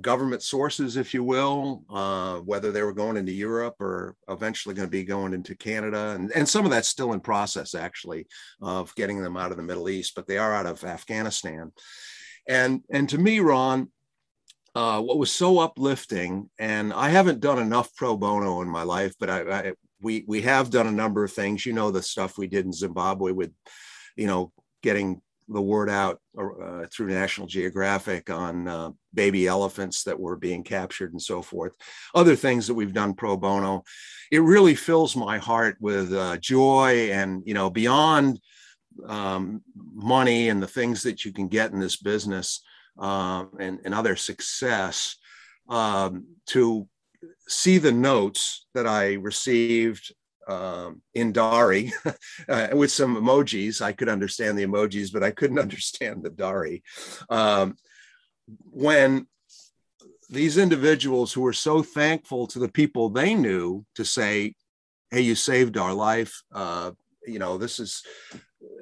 government 0.00 0.42
sources, 0.42 0.96
if 0.96 1.12
you 1.12 1.24
will, 1.24 1.84
uh, 1.90 2.36
whether 2.38 2.70
they 2.70 2.82
were 2.82 2.92
going 2.92 3.16
into 3.16 3.32
Europe 3.32 3.80
or 3.80 4.16
eventually 4.28 4.74
going 4.74 4.86
to 4.86 4.90
be 4.90 5.04
going 5.04 5.34
into 5.34 5.54
Canada. 5.56 6.14
And, 6.16 6.30
and 6.32 6.48
some 6.48 6.64
of 6.64 6.70
that's 6.70 6.88
still 6.88 7.12
in 7.12 7.20
process, 7.20 7.74
actually, 7.74 8.26
of 8.60 8.94
getting 8.94 9.22
them 9.22 9.36
out 9.36 9.50
of 9.50 9.56
the 9.56 9.62
Middle 9.62 9.88
East, 9.88 10.14
but 10.14 10.26
they 10.26 10.38
are 10.38 10.54
out 10.54 10.66
of 10.66 10.84
Afghanistan. 10.84 11.72
And, 12.48 12.82
and 12.90 13.08
to 13.08 13.18
me, 13.18 13.40
Ron, 13.40 13.90
uh, 14.74 15.00
what 15.00 15.18
was 15.18 15.32
so 15.32 15.58
uplifting, 15.58 16.48
and 16.58 16.92
I 16.92 17.08
haven't 17.08 17.40
done 17.40 17.58
enough 17.58 17.94
pro 17.96 18.16
bono 18.16 18.62
in 18.62 18.68
my 18.68 18.84
life, 18.84 19.14
but 19.18 19.28
I, 19.28 19.40
I 19.40 19.72
we 20.00 20.24
we 20.26 20.42
have 20.42 20.70
done 20.70 20.86
a 20.86 20.92
number 20.92 21.24
of 21.24 21.32
things. 21.32 21.66
You 21.66 21.72
know 21.72 21.90
the 21.90 22.02
stuff 22.02 22.38
we 22.38 22.46
did 22.46 22.64
in 22.64 22.72
Zimbabwe 22.72 23.32
with, 23.32 23.52
you 24.16 24.26
know, 24.26 24.52
getting 24.82 25.20
the 25.52 25.60
word 25.60 25.90
out 25.90 26.20
uh, 26.38 26.86
through 26.92 27.08
National 27.08 27.46
Geographic 27.46 28.30
on 28.30 28.68
uh, 28.68 28.90
baby 29.12 29.46
elephants 29.46 30.04
that 30.04 30.18
were 30.18 30.36
being 30.36 30.62
captured 30.62 31.12
and 31.12 31.20
so 31.20 31.42
forth. 31.42 31.74
Other 32.14 32.36
things 32.36 32.66
that 32.66 32.74
we've 32.74 32.92
done 32.92 33.14
pro 33.14 33.36
bono. 33.36 33.82
It 34.30 34.42
really 34.42 34.74
fills 34.74 35.16
my 35.16 35.38
heart 35.38 35.76
with 35.80 36.12
uh, 36.12 36.36
joy 36.38 37.10
and 37.12 37.42
you 37.44 37.54
know 37.54 37.68
beyond 37.68 38.40
um, 39.06 39.62
money 39.76 40.48
and 40.48 40.62
the 40.62 40.68
things 40.68 41.02
that 41.02 41.24
you 41.24 41.32
can 41.32 41.48
get 41.48 41.72
in 41.72 41.80
this 41.80 41.96
business 41.96 42.62
um, 42.98 43.50
and, 43.58 43.80
and 43.84 43.94
other 43.94 44.16
success 44.16 45.16
um, 45.68 46.26
to 46.46 46.86
see 47.48 47.78
the 47.78 47.92
notes 47.92 48.66
that 48.74 48.86
I 48.86 49.14
received 49.14 50.12
um, 50.46 51.02
in 51.14 51.32
Dari 51.32 51.92
uh, 52.48 52.68
with 52.72 52.90
some 52.90 53.16
emojis. 53.16 53.80
I 53.80 53.92
could 53.92 54.08
understand 54.08 54.58
the 54.58 54.66
emojis, 54.66 55.12
but 55.12 55.22
I 55.22 55.30
couldn't 55.30 55.58
understand 55.66 56.22
the 56.22 56.30
Dari. 56.30 56.82
Um, 57.28 57.76
when 58.70 59.26
these 60.28 60.58
individuals 60.58 61.32
who 61.32 61.40
were 61.40 61.52
so 61.52 61.82
thankful 61.82 62.46
to 62.48 62.58
the 62.58 62.68
people 62.68 63.10
they 63.10 63.34
knew 63.34 63.84
to 63.96 64.04
say, 64.04 64.54
"Hey, 65.10 65.22
you 65.22 65.34
saved 65.34 65.76
our 65.76 65.94
life," 65.94 66.42
uh, 66.52 66.92
you 67.26 67.38
know, 67.38 67.58
this 67.58 67.80
is 67.80 68.02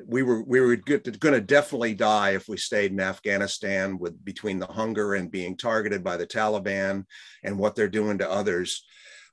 we 0.07 0.23
were 0.23 0.43
we 0.43 0.61
were 0.61 0.77
going 0.77 1.03
to 1.35 1.41
definitely 1.41 1.95
die 1.95 2.31
if 2.31 2.49
we 2.49 2.57
stayed 2.57 2.93
in 2.93 3.01
Afghanistan 3.01 3.99
with 3.99 4.25
between 4.25 4.59
the 4.59 4.67
hunger 4.67 5.15
and 5.15 5.31
being 5.31 5.57
targeted 5.57 6.03
by 6.03 6.17
the 6.17 6.27
Taliban 6.27 7.05
and 7.45 7.59
what 7.59 7.75
they're 7.75 7.89
doing 7.89 8.19
to 8.19 8.31
others. 8.31 8.85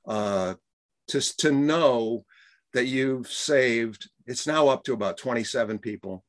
Uh, 0.06 0.54
to, 1.08 1.20
to 1.38 1.52
know 1.52 2.24
that 2.72 2.86
you've 2.86 3.28
saved, 3.28 4.08
it's 4.26 4.46
now 4.46 4.68
up 4.68 4.84
to 4.84 4.92
about 4.92 5.16
27 5.16 5.78
people, 5.78 6.24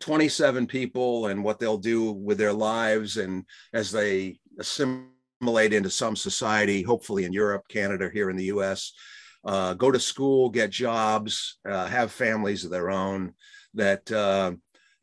27 0.00 0.66
people 0.66 1.26
and 1.26 1.44
what 1.44 1.58
they'll 1.58 1.78
do 1.78 2.12
with 2.12 2.38
their 2.38 2.52
lives 2.52 3.18
and 3.18 3.44
as 3.72 3.92
they 3.92 4.38
assimilate 4.58 5.72
into 5.72 5.90
some 5.90 6.16
society, 6.16 6.82
hopefully 6.82 7.24
in 7.24 7.32
Europe, 7.32 7.64
Canada, 7.68 8.10
here 8.12 8.30
in 8.30 8.36
the 8.36 8.44
US, 8.44 8.92
uh, 9.44 9.74
go 9.74 9.90
to 9.90 10.00
school, 10.00 10.50
get 10.50 10.70
jobs, 10.70 11.58
uh, 11.68 11.86
have 11.86 12.12
families 12.12 12.64
of 12.64 12.70
their 12.70 12.90
own 12.90 13.34
that, 13.74 14.10
uh, 14.10 14.52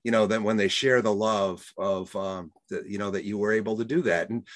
you 0.03 0.11
know, 0.11 0.27
that 0.27 0.41
when 0.41 0.57
they 0.57 0.67
share 0.67 1.01
the 1.01 1.13
love 1.13 1.65
of, 1.77 2.15
um, 2.15 2.51
you 2.85 2.97
know, 2.97 3.11
that 3.11 3.25
you 3.25 3.37
were 3.37 3.53
able 3.53 3.77
to 3.77 3.85
do 3.85 4.01
that. 4.03 4.29
And, 4.29 4.47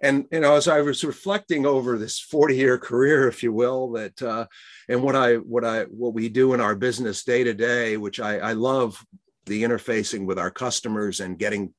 and 0.00 0.26
you 0.30 0.40
know 0.40 0.54
as 0.54 0.68
i 0.68 0.80
was 0.80 1.04
reflecting 1.04 1.66
over 1.66 1.98
this 1.98 2.18
40 2.18 2.56
year 2.56 2.78
career 2.78 3.28
if 3.28 3.42
you 3.42 3.52
will 3.52 3.92
that 3.92 4.22
uh, 4.22 4.46
and 4.88 5.02
what 5.02 5.16
i 5.16 5.34
what 5.36 5.64
i 5.64 5.84
what 5.84 6.14
we 6.14 6.28
do 6.28 6.54
in 6.54 6.60
our 6.60 6.74
business 6.74 7.24
day 7.24 7.44
to 7.44 7.54
day 7.54 7.96
which 7.96 8.20
i 8.20 8.38
i 8.38 8.52
love 8.52 9.04
the 9.46 9.62
interfacing 9.62 10.26
with 10.26 10.38
our 10.38 10.50
customers 10.50 11.20
and 11.20 11.38
getting 11.38 11.74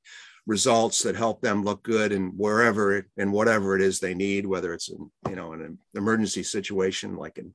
results 0.49 1.03
that 1.03 1.15
help 1.15 1.41
them 1.41 1.63
look 1.63 1.84
good 1.84 2.12
and 2.12 2.34
wherever 2.36 3.05
and 3.17 3.32
whatever 3.32 3.75
it 3.75 3.84
is 3.84 3.99
they 3.99 4.15
need, 4.15 4.47
whether 4.47 4.73
it's 4.73 4.89
in, 4.89 5.10
you 5.29 5.36
know 5.36 5.53
an 5.53 5.77
emergency 5.93 6.41
situation 6.41 7.15
like 7.15 7.38
in 7.38 7.53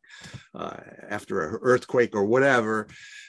uh, 0.55 0.77
after 1.11 1.49
an 1.49 1.59
earthquake 1.63 2.15
or 2.15 2.25
whatever. 2.25 2.87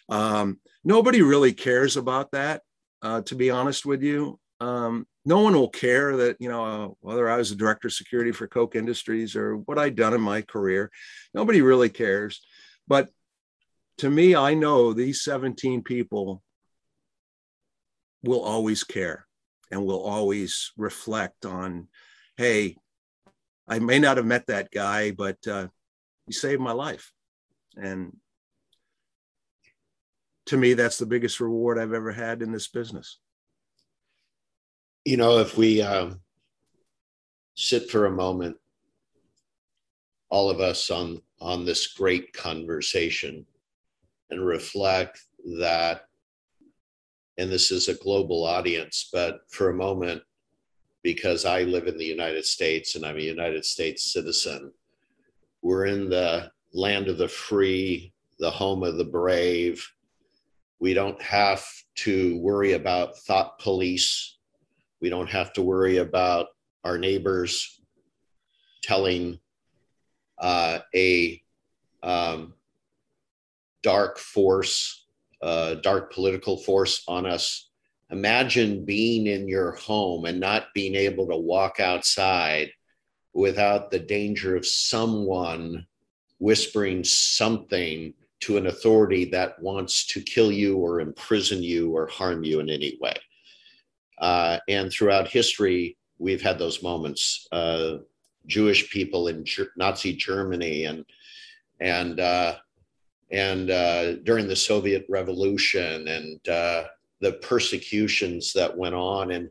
Um, 0.07 0.59
nobody 0.83 1.23
really 1.23 1.51
cares 1.51 1.97
about 1.97 2.31
that, 2.31 2.61
uh, 3.01 3.21
to 3.21 3.35
be 3.35 3.49
honest 3.49 3.87
with 3.87 4.03
you. 4.03 4.39
Um, 4.59 5.05
no 5.25 5.41
one 5.41 5.53
will 5.53 5.69
care 5.69 6.15
that 6.17 6.37
you 6.39 6.49
know 6.49 6.97
whether 7.01 7.29
I 7.29 7.37
was 7.37 7.51
a 7.51 7.55
director 7.55 7.87
of 7.87 7.93
security 7.93 8.31
for 8.31 8.47
Koch 8.47 8.75
Industries 8.75 9.35
or 9.35 9.57
what 9.57 9.77
I'd 9.77 9.95
done 9.95 10.13
in 10.13 10.21
my 10.21 10.41
career. 10.41 10.91
Nobody 11.33 11.61
really 11.61 11.89
cares, 11.89 12.41
but 12.87 13.09
to 13.99 14.09
me, 14.09 14.35
I 14.35 14.53
know 14.53 14.93
these 14.93 15.23
17 15.23 15.83
people 15.83 16.41
will 18.23 18.41
always 18.41 18.83
care 18.83 19.25
and 19.71 19.85
will 19.85 20.01
always 20.01 20.71
reflect 20.77 21.45
on, 21.45 21.87
hey, 22.37 22.75
I 23.67 23.79
may 23.79 23.99
not 23.99 24.17
have 24.17 24.25
met 24.25 24.47
that 24.47 24.71
guy, 24.71 25.11
but 25.11 25.37
uh, 25.47 25.67
he 26.27 26.33
saved 26.33 26.61
my 26.61 26.71
life. 26.71 27.11
And 27.75 28.17
to 30.47 30.57
me, 30.57 30.73
that's 30.73 30.97
the 30.97 31.05
biggest 31.05 31.39
reward 31.39 31.79
I've 31.79 31.93
ever 31.93 32.11
had 32.11 32.41
in 32.41 32.51
this 32.51 32.67
business. 32.67 33.19
You 35.05 35.17
know, 35.17 35.37
if 35.37 35.57
we 35.57 35.81
um, 35.81 36.19
sit 37.55 37.89
for 37.89 38.05
a 38.05 38.11
moment, 38.11 38.57
all 40.29 40.49
of 40.49 40.59
us 40.59 40.89
on 40.91 41.21
on 41.39 41.65
this 41.65 41.87
great 41.87 42.33
conversation, 42.33 43.45
and 44.29 44.45
reflect 44.45 45.21
that 45.59 46.05
and 47.37 47.51
this 47.51 47.71
is 47.71 47.87
a 47.87 47.95
global 47.95 48.45
audience, 48.45 49.09
but 49.11 49.41
for 49.49 49.69
a 49.69 49.75
moment, 49.75 50.21
because 51.03 51.45
I 51.45 51.63
live 51.63 51.87
in 51.87 51.97
the 51.97 52.05
United 52.05 52.45
States 52.45 52.95
and 52.95 53.05
I'm 53.05 53.17
a 53.17 53.21
United 53.21 53.65
States 53.65 54.13
citizen, 54.13 54.71
we're 55.61 55.85
in 55.85 56.09
the 56.09 56.51
land 56.73 57.07
of 57.07 57.17
the 57.17 57.27
free, 57.27 58.13
the 58.39 58.49
home 58.49 58.83
of 58.83 58.97
the 58.97 59.05
brave. 59.05 59.85
We 60.79 60.93
don't 60.93 61.21
have 61.21 61.65
to 61.95 62.37
worry 62.39 62.73
about 62.73 63.17
thought 63.19 63.59
police. 63.59 64.34
We 65.05 65.11
don't 65.11 65.29
have 65.29 65.53
to 65.53 65.61
worry 65.61 65.97
about 65.97 66.47
our 66.83 66.97
neighbors 66.97 67.79
telling 68.81 69.39
uh, 70.39 70.79
a 70.95 71.43
um, 72.01 72.55
dark 73.83 74.17
force 74.17 75.05
uh, 75.43 75.75
dark 75.75 76.11
political 76.11 76.57
force 76.57 77.03
on 77.07 77.27
us. 77.27 77.69
Imagine 78.09 78.83
being 78.83 79.27
in 79.27 79.47
your 79.47 79.73
home 79.73 80.25
and 80.25 80.39
not 80.39 80.73
being 80.73 80.95
able 80.95 81.27
to 81.27 81.37
walk 81.37 81.79
outside 81.79 82.71
without 83.31 83.91
the 83.91 83.99
danger 83.99 84.55
of 84.55 84.65
someone 84.65 85.85
whispering 86.39 87.03
something 87.03 88.11
to 88.39 88.57
an 88.57 88.65
authority 88.65 89.25
that 89.25 89.61
wants 89.61 90.07
to 90.07 90.21
kill 90.21 90.51
you 90.51 90.77
or 90.77 90.99
imprison 90.99 91.61
you 91.61 91.95
or 91.95 92.07
harm 92.07 92.43
you 92.43 92.59
in 92.59 92.71
any 92.71 92.97
way. 92.99 93.13
Uh, 94.17 94.59
and 94.67 94.91
throughout 94.91 95.27
history, 95.27 95.97
we've 96.19 96.41
had 96.41 96.57
those 96.57 96.81
moments. 96.81 97.47
Uh, 97.51 97.97
Jewish 98.47 98.89
people 98.91 99.27
in 99.27 99.43
G- 99.43 99.65
Nazi 99.75 100.13
Germany 100.13 100.85
and 100.85 101.05
and 101.79 102.19
uh, 102.19 102.55
and 103.31 103.69
uh, 103.69 104.13
during 104.17 104.47
the 104.47 104.55
Soviet 104.55 105.05
Revolution 105.09 106.07
and 106.07 106.47
uh, 106.47 106.83
the 107.21 107.33
persecutions 107.33 108.53
that 108.53 108.77
went 108.77 108.95
on. 108.95 109.31
And 109.31 109.49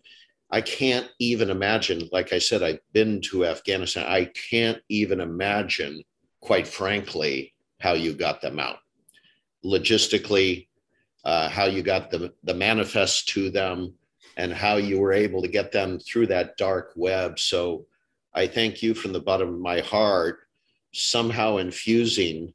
I 0.50 0.60
can't 0.60 1.10
even 1.18 1.50
imagine, 1.50 2.08
like 2.12 2.32
I 2.32 2.38
said, 2.38 2.62
I've 2.62 2.80
been 2.92 3.20
to 3.22 3.44
Afghanistan. 3.44 4.06
I 4.06 4.30
can't 4.50 4.80
even 4.88 5.20
imagine, 5.20 6.02
quite 6.40 6.68
frankly, 6.68 7.52
how 7.80 7.94
you 7.94 8.14
got 8.14 8.40
them 8.40 8.58
out. 8.58 8.78
Logistically, 9.64 10.68
uh, 11.24 11.48
how 11.48 11.64
you 11.64 11.82
got 11.82 12.10
the, 12.10 12.32
the 12.44 12.54
manifest 12.54 13.28
to 13.30 13.50
them, 13.50 13.94
and 14.36 14.52
how 14.52 14.76
you 14.76 15.00
were 15.00 15.12
able 15.12 15.42
to 15.42 15.48
get 15.48 15.72
them 15.72 15.98
through 15.98 16.26
that 16.28 16.56
dark 16.56 16.92
web. 16.96 17.38
So 17.38 17.86
I 18.34 18.46
thank 18.46 18.82
you 18.82 18.94
from 18.94 19.12
the 19.12 19.20
bottom 19.20 19.48
of 19.48 19.60
my 19.60 19.80
heart, 19.80 20.40
somehow 20.92 21.58
infusing 21.58 22.52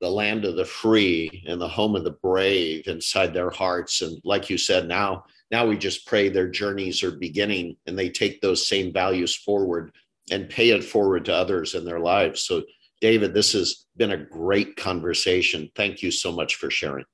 the 0.00 0.10
land 0.10 0.44
of 0.44 0.56
the 0.56 0.64
free 0.64 1.42
and 1.46 1.60
the 1.60 1.68
home 1.68 1.96
of 1.96 2.04
the 2.04 2.18
brave 2.22 2.86
inside 2.86 3.32
their 3.32 3.50
hearts. 3.50 4.02
And 4.02 4.20
like 4.24 4.50
you 4.50 4.58
said, 4.58 4.86
now 4.86 5.24
now 5.50 5.66
we 5.66 5.76
just 5.76 6.06
pray 6.06 6.28
their 6.28 6.48
journeys 6.48 7.02
are 7.02 7.12
beginning 7.12 7.76
and 7.86 7.98
they 7.98 8.08
take 8.10 8.40
those 8.40 8.66
same 8.66 8.92
values 8.92 9.36
forward 9.36 9.92
and 10.30 10.48
pay 10.48 10.70
it 10.70 10.82
forward 10.82 11.24
to 11.26 11.34
others 11.34 11.74
in 11.74 11.84
their 11.84 12.00
lives. 12.00 12.42
So 12.42 12.62
David, 13.00 13.34
this 13.34 13.52
has 13.52 13.86
been 13.96 14.12
a 14.12 14.24
great 14.24 14.76
conversation. 14.76 15.70
Thank 15.76 16.02
you 16.02 16.10
so 16.10 16.32
much 16.32 16.56
for 16.56 16.70
sharing. 16.70 17.04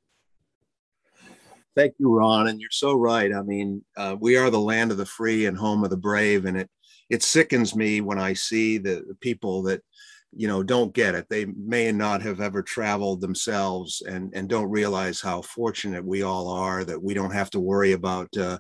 Thank 1.77 1.95
you, 1.99 2.13
Ron. 2.13 2.49
And 2.49 2.61
you're 2.61 2.71
so 2.71 2.95
right. 2.95 3.33
I 3.33 3.43
mean, 3.43 3.85
uh, 3.97 4.17
we 4.19 4.37
are 4.37 4.51
the 4.51 4.61
land 4.61 4.91
of 4.91 4.97
the 4.97 5.07
free 5.07 5.47
and 5.47 5.57
home 5.57 5.85
of 5.85 5.91
the 5.91 5.97
brave, 5.97 6.45
and 6.45 6.57
it 6.57 6.71
it 7.09 7.23
sickens 7.23 7.75
me 7.75 8.01
when 8.01 8.19
I 8.19 8.35
see 8.35 8.79
the, 8.79 9.05
the 9.09 9.17
people 9.21 9.63
that 9.65 9.83
you 10.33 10.47
know 10.47 10.63
don't 10.63 10.95
get 10.95 11.15
it. 11.15 11.27
They 11.29 11.47
may 11.47 11.91
not 11.91 12.23
have 12.23 12.41
ever 12.41 12.63
traveled 12.63 13.21
themselves 13.21 14.03
and 14.07 14.33
and 14.35 14.49
don't 14.49 14.71
realize 14.71 15.21
how 15.21 15.43
fortunate 15.43 16.05
we 16.05 16.23
all 16.23 16.49
are 16.49 16.85
that 16.85 17.03
we 17.03 17.15
don't 17.15 17.33
have 17.33 17.51
to 17.51 17.61
worry 17.61 17.93
about 17.93 18.29
uh, 18.37 18.59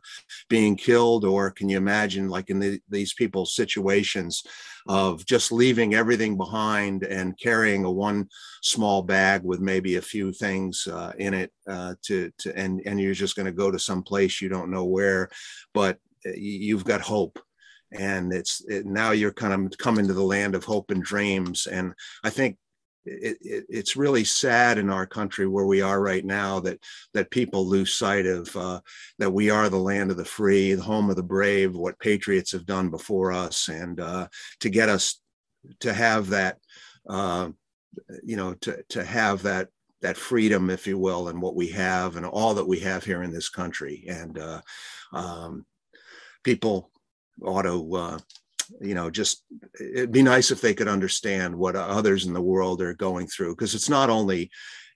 being 0.48 0.76
killed 0.76 1.24
or 1.24 1.50
can 1.50 1.68
you 1.68 1.76
imagine 1.76 2.28
like 2.28 2.50
in 2.50 2.59
the, 2.59 2.80
these 2.88 3.14
people's 3.14 3.54
situations 3.54 4.42
of 4.88 5.24
just 5.26 5.52
leaving 5.52 5.94
everything 5.94 6.37
behind 6.37 7.04
and 7.04 7.38
carrying 7.38 7.85
a 7.85 7.90
one 7.90 8.28
small 8.62 9.02
bag 9.02 9.42
with 9.44 9.61
maybe 9.61 9.96
a 9.96 10.02
few 10.02 10.33
things 10.33 10.88
uh, 10.88 11.12
in 11.18 11.35
it 11.35 11.52
uh, 11.68 11.94
to 12.02 12.30
to 12.38 12.56
and 12.59 12.83
and 12.85 13.00
you're 13.00 13.14
just 13.14 13.37
going 13.37 13.46
to 13.46 13.52
go 13.52 13.70
to 13.70 13.78
some 13.78 14.02
place 14.02 14.40
you 14.40 14.48
don't 14.48 14.70
know 14.70 14.85
where 14.85 15.28
but 15.72 15.98
uh, 16.26 16.33
you've 16.35 16.85
got 16.85 17.00
hope 17.00 17.38
and 17.92 18.33
it's 18.33 18.64
it, 18.68 18.87
now 18.87 19.11
you're 19.11 19.33
kind 19.33 19.53
of 19.53 19.79
coming 19.79 20.07
to 20.07 20.14
the 20.14 20.22
land 20.22 20.55
of 20.55 20.64
hope 20.64 20.90
and 20.90 21.03
dreams. 21.03 21.66
And 21.66 21.92
i 22.24 22.31
think 22.31 22.57
it, 23.05 23.38
it, 23.40 23.66
it's 23.68 23.96
really 23.96 24.24
sad 24.24 24.79
in 24.79 24.90
our 24.90 25.07
country 25.07 25.46
where 25.46 25.66
we 25.66 25.81
are 25.81 26.00
right 26.00 26.24
now 26.24 26.61
that 26.61 26.79
that 27.14 27.31
people 27.31 27.66
lose 27.66 27.94
sight 27.94 28.26
of 28.26 28.55
uh, 28.57 28.81
that 29.18 29.33
we 29.33 29.50
are 29.50 29.68
the 29.68 29.79
land 29.79 30.11
of 30.11 30.16
the 30.16 30.24
free, 30.24 30.74
the 30.74 30.83
home 30.83 31.11
of 31.11 31.16
the 31.16 31.22
brave, 31.22 31.74
what 31.74 31.98
patriots 31.98 32.53
have 32.53 32.66
done 32.66 32.90
before 32.90 33.33
us, 33.33 33.68
and 33.68 34.00
uh, 34.00 34.29
to 34.61 34.68
get 34.68 34.88
us 34.88 35.20
to 35.81 35.92
have 35.92 36.29
that, 36.29 36.59
uh, 37.09 37.48
you 38.22 38.37
know, 38.37 38.55
to 38.55 38.83
to 38.90 39.05
have 39.05 39.42
that 39.42 39.68
that 40.03 40.16
freedom, 40.16 40.70
if 40.70 40.87
you 40.87 40.98
will, 40.98 41.29
and 41.29 41.40
what 41.40 41.57
we 41.57 41.68
have 41.68 42.16
and 42.16 42.26
all 42.26 42.55
that 42.55 42.68
we 42.68 42.81
have 42.81 43.05
here 43.05 43.22
in 43.22 43.33
this 43.33 43.48
country, 43.48 44.05
and 44.09 44.38
uh, 44.38 44.61
um, 45.12 45.64
people 46.44 46.90
ought 47.44 47.62
to 47.62 47.94
uh, 47.94 48.18
you 48.81 48.94
know 48.94 49.11
just 49.11 49.44
it'd 49.81 50.12
be 50.12 50.22
nice 50.22 50.50
if 50.50 50.61
they 50.61 50.74
could 50.74 50.88
understand 50.88 51.57
what 51.57 51.76
others 51.76 52.26
in 52.26 52.33
the 52.33 52.40
world 52.40 52.81
are 52.81 52.94
going 52.94 53.26
through 53.26 53.55
because 53.55 53.74
it's 53.74 53.88
not 53.88 54.11
only 54.11 54.50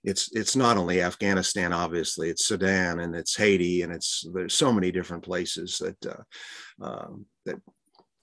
it's 0.04 0.30
it's 0.36 0.54
not 0.54 0.76
only 0.76 1.00
afghanistan 1.00 1.72
obviously 1.72 2.28
it's 2.28 2.44
sudan 2.44 3.00
and 3.00 3.14
it's 3.14 3.36
haiti 3.36 3.82
and 3.82 3.92
it's 3.92 4.26
there's 4.32 4.54
so 4.54 4.72
many 4.72 4.92
different 4.92 5.24
places 5.24 5.78
that 5.78 6.06
uh, 6.06 6.84
uh, 6.84 7.08
that 7.46 7.60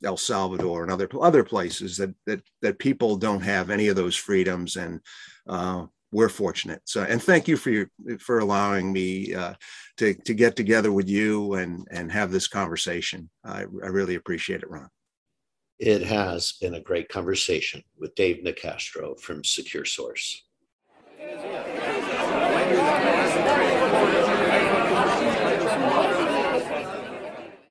el 0.04 0.18
salvador 0.18 0.84
and 0.84 0.92
other 0.92 1.10
other 1.22 1.44
places 1.44 1.98
that 1.98 2.14
that 2.26 2.42
that 2.62 2.80
people 2.80 3.18
don't 3.18 3.42
have 3.42 3.70
any 3.70 3.88
of 3.88 3.96
those 3.96 4.16
freedoms 4.16 4.76
and 4.76 5.00
uh, 5.48 5.86
we're 6.12 6.30
fortunate. 6.30 6.82
So, 6.86 7.04
and 7.04 7.22
thank 7.22 7.48
you 7.48 7.58
for 7.58 7.70
your 7.70 7.90
for 8.20 8.40
allowing 8.40 8.92
me 8.92 9.34
uh, 9.34 9.54
to 9.98 10.14
to 10.14 10.34
get 10.34 10.56
together 10.56 10.92
with 10.92 11.10
you 11.10 11.54
and 11.54 11.88
and 11.92 12.12
have 12.12 12.32
this 12.32 12.48
conversation. 12.48 13.30
I, 13.44 13.62
I 13.62 13.88
really 13.88 14.16
appreciate 14.16 14.64
it, 14.64 14.70
Ron. 14.70 14.90
It 15.80 16.04
has 16.04 16.54
been 16.62 16.76
a 16.76 16.82
great 16.82 17.10
conversation 17.10 17.82
with 17.98 18.14
Dave 18.16 18.44
Nicastro 18.44 19.20
from 19.20 19.44
Secure 19.44 19.86
Source. 19.86 20.44